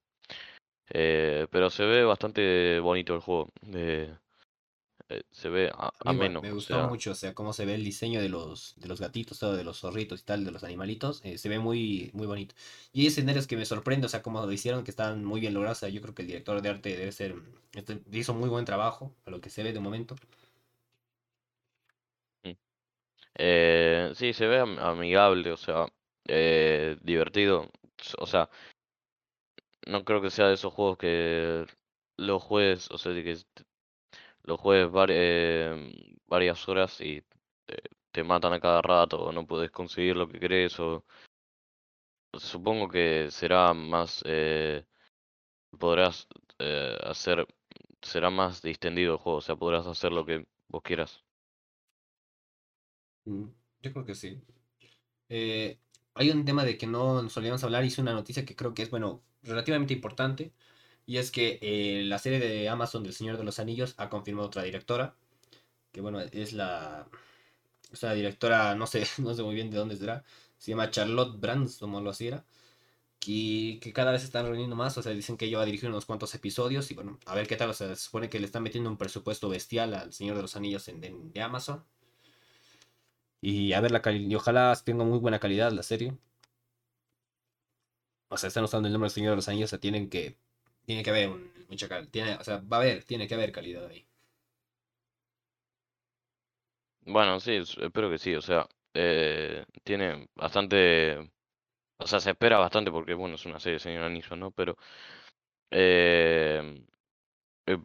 [0.90, 3.50] Eh, pero se ve bastante bonito el juego.
[3.74, 4.16] Eh,
[5.10, 5.72] eh, se ve
[6.04, 6.42] ameno.
[6.42, 9.40] Me gustó mucho, o sea, cómo se ve el diseño de los, de los gatitos,
[9.40, 11.22] todo, de los zorritos y tal, de los animalitos.
[11.24, 12.56] se ve muy, muy bonito.
[12.92, 15.54] Y hay escenarios que me sorprende, o sea, cómo lo hicieron, que están muy bien
[15.54, 15.78] logrados.
[15.78, 17.36] O sea, yo creo que el director de arte debe ser.
[17.74, 20.16] Este, hizo muy buen trabajo, a lo que se ve de momento.
[22.44, 22.52] Mm.
[23.36, 25.88] Eh, sí, se ve amigable, o sea,
[27.02, 27.72] divertido.
[28.20, 28.50] O sea,
[29.88, 31.66] no creo que sea de esos juegos que
[32.18, 33.38] los juegues, o sea, que
[34.48, 37.22] los juegues eh, varias horas y
[38.12, 41.06] te, matan a cada rato, o no puedes conseguir lo que querés, o
[42.34, 44.86] supongo que será más, eh,
[45.78, 46.28] podrás
[46.60, 47.46] eh, hacer,
[48.02, 51.24] será más distendido el juego, o sea, podrás hacer lo que vos quieras.
[53.26, 53.46] Mm,
[53.82, 54.42] yo creo que sí.
[56.16, 58.90] hay un tema de que no solíamos hablar, hice una noticia que creo que es,
[58.90, 60.54] bueno, relativamente importante.
[61.08, 64.48] Y es que eh, la serie de Amazon del Señor de los Anillos ha confirmado
[64.48, 65.16] otra directora.
[65.92, 67.08] Que bueno, es la.
[67.92, 70.24] Es la directora, no sé, no sé muy bien de dónde será.
[70.58, 72.46] Se llama Charlotte Brands, como lo hacía.
[73.26, 74.98] Y que cada vez se están reuniendo más.
[74.98, 76.92] O sea, dicen que ella va a dirigir unos cuantos episodios.
[76.92, 77.70] Y bueno, a ver qué tal.
[77.72, 80.56] O sea, se supone que le están metiendo un presupuesto bestial al Señor de los
[80.56, 81.02] Anillos en,
[81.32, 81.86] de Amazon.
[83.42, 84.30] Y a ver la calidad.
[84.30, 86.18] Y ojalá tenga muy buena calidad la serie
[88.30, 90.38] o sea, están usando el nombre del Señor de los Anillos, o sea, tienen que,
[90.88, 91.30] tiene que haber
[91.68, 94.08] mucha calidad, o sea, va a haber, tiene que haber calidad ahí.
[97.02, 101.18] Bueno, sí, espero que sí, o sea, eh, tiene bastante,
[101.98, 104.52] o sea, se espera bastante porque, bueno, es una serie de Señor Anillos, ¿no?
[104.52, 104.78] Pero
[105.72, 106.86] eh,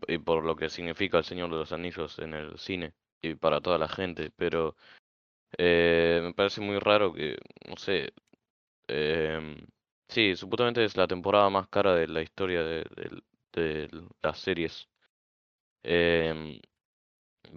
[0.09, 3.61] y, por lo que significa El Señor de los Anillos en el cine y para
[3.61, 4.77] toda la gente, pero
[5.59, 7.39] eh, me parece muy raro que,
[7.69, 8.13] no sé,
[8.89, 9.57] em,
[10.13, 12.85] sí, supuestamente es la temporada más cara de la historia de,
[13.53, 13.91] de-
[14.23, 14.89] las series,
[15.85, 16.61] em,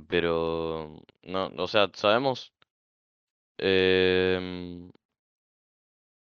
[0.08, 2.54] pero no, o sea, sabemos,
[3.58, 4.90] em,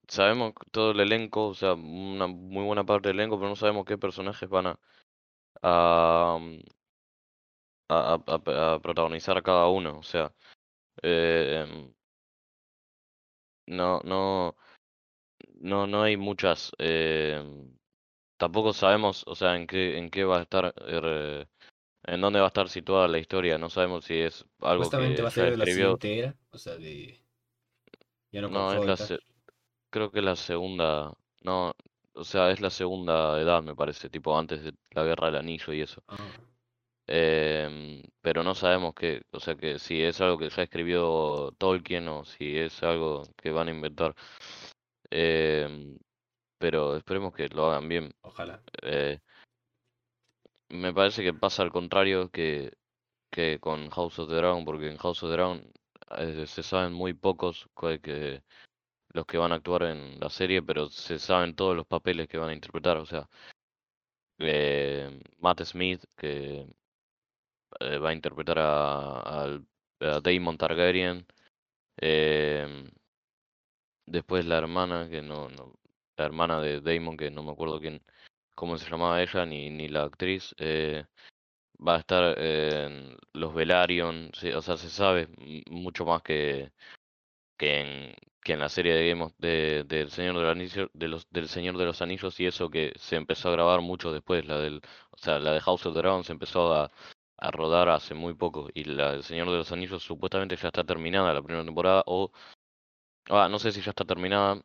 [0.08, 3.86] sabemos todo el elenco, o sea, una muy buena parte del elenco, pero no sabemos
[3.86, 4.80] qué personajes van a,
[5.64, 6.40] a,
[7.90, 10.34] a, a- a protagonizar cada uno, o sea,
[11.04, 11.94] em,
[13.68, 14.56] no, no.
[15.64, 16.72] No, no hay muchas.
[16.78, 17.76] em,
[18.38, 21.46] tampoco sabemos, o sea, en qué, en qué va a estar, eh,
[22.06, 23.58] en dónde va a estar situada la historia.
[23.58, 25.88] No sabemos si es algo Supuestamente va que a ser de la escribió.
[25.90, 27.24] siguiente era, o sea, de
[28.32, 29.20] ya no es la, se-
[29.92, 31.14] creo que es la segunda.
[31.44, 31.74] No,
[32.14, 35.74] o sea, es la segunda edad, me parece, tipo antes de la Guerra del Anillo
[35.74, 36.04] y eso.
[36.08, 36.18] Ah,
[37.08, 42.08] Em, pero no sabemos que, o sea, que si es algo que ya escribió Tolkien
[42.08, 44.16] o si es algo que van a inventar.
[45.16, 45.96] Em,
[46.58, 48.12] pero esperemos que lo hagan bien.
[48.24, 48.64] ojalá.
[48.82, 49.20] Eh,
[50.70, 52.74] Me parece que pasa al contrario que,
[53.32, 55.72] que con House of the Dragon, porque en House of the Dragon
[56.18, 57.70] eh, se saben muy pocos
[58.02, 58.42] que
[59.10, 62.40] los que van a actuar en la serie, pero se saben todos los papeles que
[62.40, 62.98] van a interpretar.
[62.98, 63.30] O sea,
[64.40, 66.66] eh, Matt Smith, que
[67.80, 69.68] eh, va a interpretar a, al-
[70.00, 71.26] a Daemon Targaryen.
[72.02, 72.90] eh,
[74.06, 75.74] después la hermana, que no, no,
[76.18, 78.02] la hermana de Daemon, que no me acuerdo quién,
[78.56, 80.56] cómo se llamaba ella, ni, ni la actriz.
[80.60, 81.06] eh,
[81.86, 85.28] Va a estar en los Velaryon, sí, o sea, se sabe
[85.70, 86.72] mucho más que,
[87.58, 91.30] que en, que en la serie de de, del Señor de los Anillos, de los,
[91.32, 94.60] del Señor de los Anillos y eso que se empezó a grabar mucho después, la
[94.60, 94.82] del,
[95.12, 96.92] o sea, la de House of the Dragon se empezó a,
[97.38, 100.84] a rodar hace muy poco y la del Señor de los Anillos supuestamente ya está
[100.84, 102.32] terminada la primera temporada o,
[103.30, 104.62] ah, no sé si ya está terminada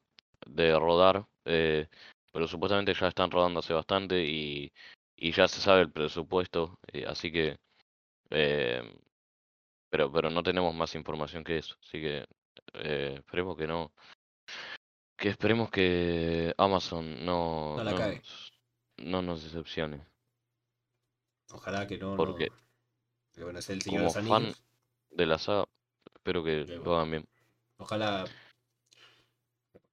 [0.47, 1.89] de rodar, eh,
[2.33, 4.73] pero supuestamente ya están rodando hace bastante y,
[5.17, 7.59] y ya se sabe el presupuesto, eh, así que
[8.31, 8.83] eh,
[9.91, 12.27] pero, pero no tenemos más información que eso, así que
[12.75, 13.93] eh, esperemos que no,
[15.17, 18.17] que esperemos que Amazon no, No la no cague.
[18.17, 18.53] nos,
[18.99, 20.07] no nos decepcione,
[21.51, 22.17] Ojalá que no, no.
[22.17, 22.53] porque el
[23.33, 24.53] Señor de como los fan
[25.11, 25.65] de la saga,
[26.15, 27.29] espero que lo hagan bien.
[27.79, 28.25] Ojalá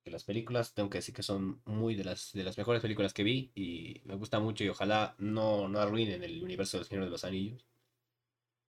[0.06, 3.14] que las películas, tengo que decir que son muy de las, de las mejores películas
[3.14, 7.06] que vi y me gusta mucho y ojalá no, no arruinen el universo del Señor
[7.06, 7.66] de los Anillos.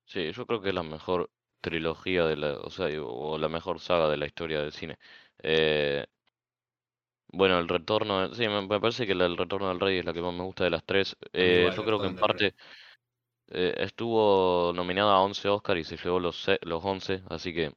[0.05, 1.29] Sí, yo creo que es la mejor
[1.61, 4.97] trilogía de la, o sea, o la mejor saga de la historia del cine.
[5.39, 6.05] Eh,
[7.29, 10.13] bueno, el retorno, sí, me, me parece que la- el retorno del rey es la
[10.13, 11.15] que más me gusta de las tres.
[11.33, 12.55] Eh, igual, yo creo que en parte
[13.49, 17.73] eh, estuvo nominada a 11 Oscar y se llevó los, los 11, así que,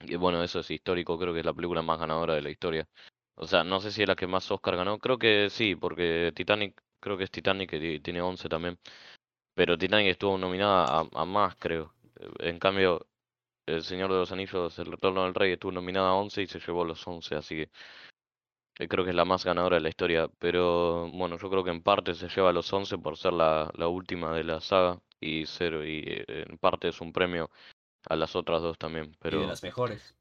[0.00, 2.88] y bueno, eso es histórico, creo que es la película más ganadora de la historia.
[3.36, 6.32] O sea, no sé si es la que más Oscar ganó, creo que sí, porque
[6.34, 8.78] Titanic, creo que es Titanic que ti- tiene 11 también,
[9.54, 11.94] pero Titanic estuvo nominada a, a más, creo.
[12.20, 13.06] Eh, En cambio,
[13.66, 16.60] El Señor de los Anillos, El Retorno del Rey estuvo nominada a 11 y se
[16.60, 17.70] llevó los 11, así que
[18.78, 20.28] eh, creo que es la más ganadora de la historia.
[20.38, 23.88] Pero bueno, yo creo que en parte se lleva los 11 por ser la, la
[23.88, 27.50] última de la saga y ser, y eh, en parte es un premio
[28.10, 29.16] a las otras dos también.
[29.28, 30.14] Y de Pero las mejores.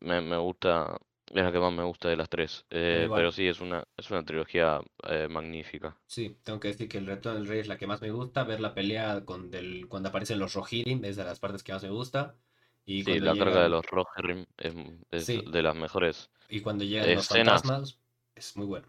[0.00, 2.64] me, me gusta, es la que más me gusta de las tres.
[2.70, 5.96] Eh, pero sí, es una, es una trilogía eh, magnífica.
[6.06, 8.44] Sí, tengo que decir que El Retorno del Rey es la que más me gusta.
[8.44, 11.82] Ver la pelea con del, cuando aparecen los Rohirrim es de las partes que más
[11.82, 12.36] me gusta.
[12.84, 14.74] Y Sí, la carga de los Rohirrim es,
[15.10, 17.62] es sí, de las mejores y cuando llegan los escenas.
[17.66, 18.00] fantasmas
[18.36, 18.88] es muy bueno.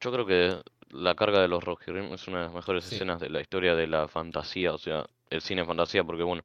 [0.00, 3.20] Yo creo que la carga de los Rohirrim es una de las mejores Sí, escenas
[3.20, 6.42] de la historia de la fantasía, o sea, el cine fantasía, porque bueno,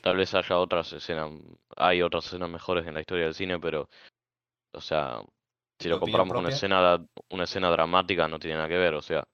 [0.00, 1.30] tal vez haya otras escenas,
[1.76, 3.88] hay otras escenas mejores en la historia del cine, pero,
[4.72, 5.20] o sea,
[5.78, 8.94] si ¿tu lo comparamos con una escena, una escena dramática, no tiene nada que ver,
[8.94, 9.24] o sea,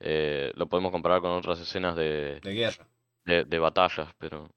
[0.00, 2.88] eh, lo podemos comparar con otras escenas de, De guerra.
[3.24, 4.48] de, de batallas, pero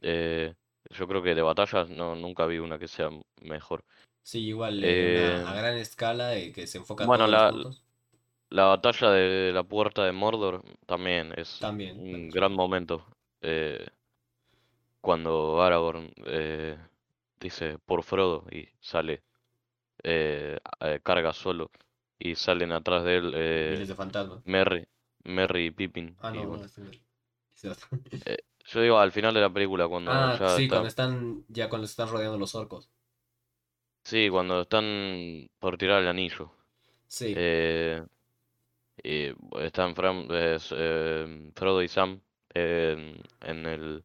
[0.00, 0.54] eh,
[0.90, 3.10] yo creo que de batallas no, nunca vi una que sea
[3.42, 3.84] mejor.
[4.22, 7.42] Sí, igual eh, una, a Eh, gran escala eh, que se enfoca bueno, todos los
[7.42, 7.83] la, puntos.
[8.58, 13.04] La batalla de la puerta de Mordor también es También, un gran momento.
[13.42, 13.86] eh,
[15.00, 16.78] cuando Aragorn eh,
[17.40, 19.22] dice por Frodo y sale,
[20.04, 21.70] eh, eh, carga solo
[22.18, 24.42] y salen atrás de él eh, de.
[24.44, 24.86] Merry,
[25.24, 26.16] Merry y Pippin.
[26.18, 26.82] Ah, Y no, bueno, no, este
[28.26, 31.44] eh, yo digo al final de la película, cuando Ah, ya sí, cuando está, están,
[31.48, 32.90] ya cuando están rodeando los orcos.
[34.04, 36.52] sí, cuando están por tirar el anillo.
[37.08, 38.04] Sí, Eh,
[39.02, 42.20] Y están Fran- eh, Frodo y Sam
[42.54, 43.22] en,
[43.66, 44.04] el,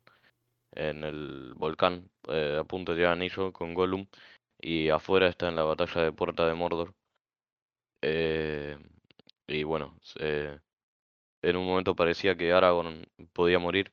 [1.55, 4.07] volcán eh, a punto de anillo con Gollum
[4.61, 6.93] y afuera está en la batalla de Puerta de Mordor.
[8.01, 8.77] Eh,
[9.47, 10.59] y bueno, eh,
[11.43, 13.91] en un momento parecía que Aragorn podía morir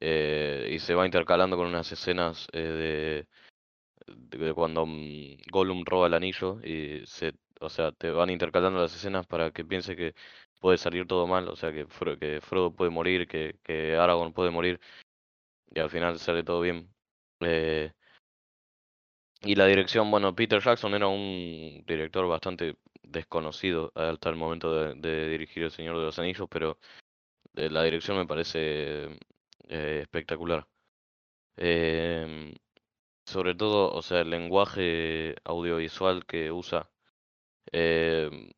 [0.00, 3.26] eh, y se va intercalando con unas escenas de,
[4.08, 8.94] de cuando mm, Gollum roba el anillo y se, o sea, te van intercalando las
[8.94, 10.14] escenas para que piense que
[10.58, 14.32] puede salir todo mal, o sea, que, Fro- que Frodo puede morir, que, que Aragorn
[14.32, 14.80] puede morir
[15.74, 16.94] y al final sale todo bien.
[17.40, 17.92] Eh,
[19.42, 25.28] y la dirección, bueno, Peter Jackson era un director bastante desconocido hasta el momento de,
[25.30, 26.78] dirigir El Señor de los Anillos, pero
[27.56, 29.06] eh, la dirección me parece
[29.68, 30.66] eh, espectacular.
[31.56, 32.54] Em,
[33.26, 36.89] sobre todo, o sea, el lenguaje audiovisual que usa,
[37.72, 38.50] em,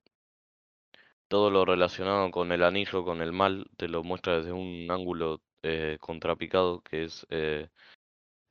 [1.28, 5.40] todo lo relacionado con el anillo, con el mal, te lo muestra desde un ángulo
[5.62, 7.68] eh, contrapicado, que es eh,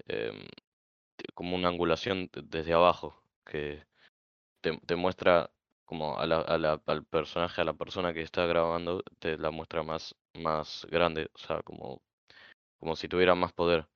[0.08, 0.48] em,
[1.36, 3.86] como una angulación de- desde abajo, que
[4.62, 5.52] te, muestra
[5.86, 6.40] como a la,
[6.86, 11.38] al personaje, a la persona que está grabando, te la muestra más, más grande, o
[11.40, 12.02] sea, como,
[12.80, 13.88] como si tuviera más poder.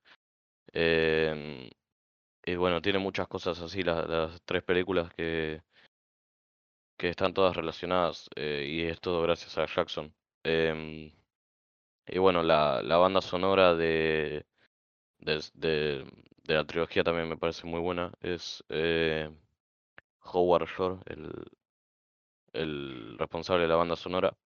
[0.72, 1.70] Em,
[2.46, 5.62] y bueno, tiene muchas cosas así, la- las tres películas que,
[6.96, 10.14] que están todas relacionadas, eh, y es todo gracias a Jackson.
[10.44, 11.12] Em,
[12.06, 14.46] y bueno, la, la banda sonora de,
[15.18, 16.06] de, de,
[16.46, 18.12] la trilogía también me parece muy buena.
[18.22, 19.30] Es eh,
[20.24, 21.32] Howard Shore, el,
[22.52, 24.36] el responsable de la banda sonora.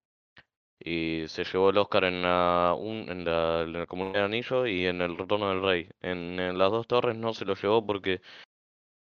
[0.81, 4.67] Y se llevó el Oscar en la, un- en la, en la Comunidad de Anillo
[4.67, 5.89] y en El Retorno del Rey.
[6.03, 8.21] En, en Las Dos Torres no se lo llevó porque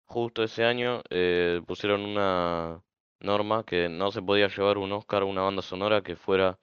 [0.05, 2.81] justo ese año eh, pusieron una
[3.23, 6.59] norma que no se podía llevar un Oscar a una banda sonora que fuera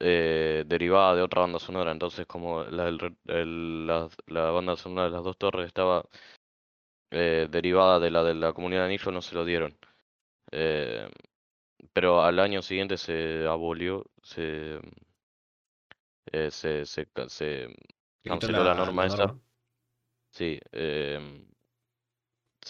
[0.00, 1.92] eh, derivada de otra banda sonora.
[1.92, 6.04] Entonces, como la, el- la, la banda sonora de Las Dos Torres estaba
[7.10, 9.76] eh, derivada de la de la Comunidad de Anillo, no se lo dieron.
[10.52, 11.08] Eh,
[11.92, 14.80] pero al año siguiente se abolió, se,
[16.32, 17.68] eh, se, se, se
[18.24, 19.34] canceló la norma esa.
[20.30, 21.46] Sí, em,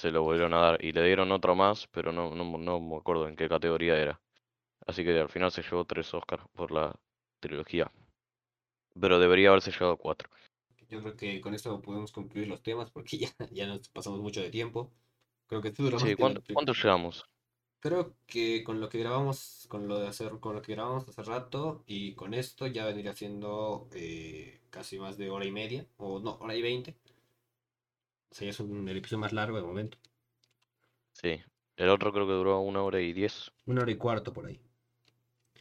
[0.06, 2.96] se lo volvieron a dar y le dieron otro más, pero no, no, no me
[2.96, 4.20] acuerdo en qué categoría era.
[4.86, 6.94] Así que al final se llevó tres Oscars por la
[7.40, 7.92] trilogía.
[9.00, 10.28] Pero debería haberse llevado cuatro.
[10.88, 14.40] Yo creo que con esto podemos concluir los temas porque ya, ya nos pasamos mucho
[14.40, 14.92] de tiempo.
[15.46, 16.46] Creo que más Sí, que la ¿cuánto, película.
[16.52, 17.26] cuánto llegamos?
[17.80, 21.22] Creo que con lo que grabamos, con lo de hacer, con lo que grabamos hace
[21.22, 26.18] rato y con esto ya vendría siendo eh, casi más de hora y media, o
[26.18, 26.96] no, hora y veinte.
[28.32, 29.98] Ya es un, el episodio más largo de momento.
[31.12, 31.40] Sí,
[31.76, 33.50] el otro creo que duró una hora y diez.
[33.66, 34.60] Una hora y cuarto por ahí.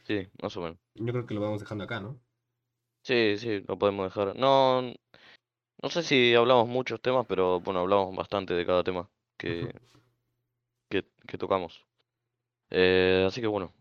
[0.05, 0.77] Sí, más o menos.
[0.95, 2.19] Yo creo que lo vamos dejando acá, ¿no?
[3.03, 4.35] Sí, sí, lo podemos dejar.
[4.35, 9.73] No, no sé si hablamos muchos temas, pero bueno, hablamos bastante de cada tema que,
[10.89, 11.85] que, que tocamos.
[12.71, 13.73] Eh, así que bueno,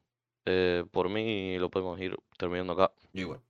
[0.44, 2.92] eh, por mí lo podemos ir terminando acá.
[3.12, 3.40] Yo igual.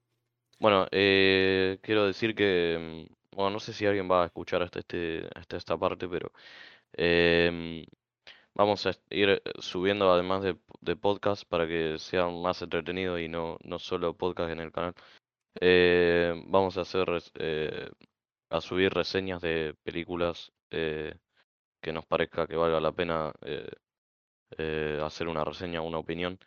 [0.59, 4.81] Bueno, eh, quiero decir que, mm, bueno, no sé si alguien va a escuchar hasta
[4.81, 6.33] este, hasta esta parte, pero
[6.93, 7.85] em,
[8.55, 13.59] vamos a ir subiendo además de, de podcast para que sea más entretenido y no,
[13.65, 14.95] no solo podcast en el canal.
[15.61, 17.91] Eh, vamos a hacer, eh,
[18.51, 21.17] a subir reseñas de películas eh,
[21.83, 23.33] que nos parezca que valga la pena
[25.03, 26.39] hacer una reseña, una opinión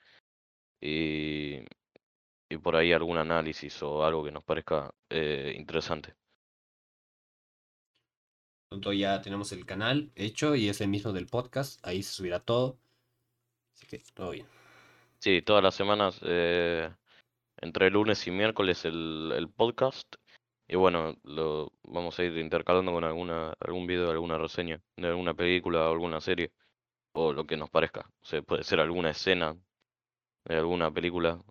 [0.81, 1.59] y,
[2.49, 6.15] y por ahí algún análisis o algo que nos parezca interesante.
[8.69, 11.79] Pronto ya tenemos el canal hecho y es el mismo del podcast.
[11.85, 12.77] Ahí se subirá todo.
[13.73, 14.45] Así que todo bien.
[15.19, 16.91] Sí, todas las semanas, eh,
[17.61, 20.15] entre lunes y miércoles el, el podcast.
[20.67, 25.33] Y bueno, lo vamos a ir intercalando con alguna, algún video, alguna reseña de alguna
[25.33, 26.51] película o alguna serie.
[27.13, 28.01] O lo que nos parezca.
[28.21, 29.55] O sea, puede ser alguna escena
[30.45, 31.41] de alguna película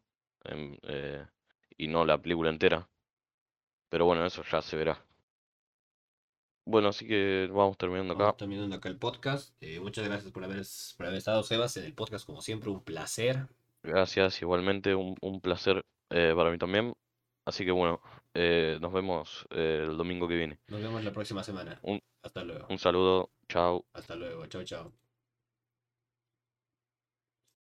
[0.44, 1.26] em, eh,
[1.78, 2.88] y no la película entera.
[3.88, 5.05] Pero bueno, eso ya se verá.
[6.66, 8.24] Bueno, así que vamos terminando acá.
[8.24, 9.54] Vamos terminando acá el podcast.
[9.60, 10.62] Eh, muchas gracias por haber,
[10.96, 12.70] por haber estado, Sebas, en el podcast, como siempre.
[12.70, 13.46] Un placer.
[13.84, 16.92] Gracias, igualmente, un, un placer eh, para mí también.
[17.44, 18.00] Así que bueno,
[18.34, 20.58] eh, nos vemos el domingo que viene.
[20.66, 21.78] Nos vemos la próxima semana.
[21.82, 22.66] Un, Hasta luego.
[22.68, 23.84] un saludo, chao.
[23.92, 24.44] Hasta luego.
[24.46, 25.05] Chao, chao.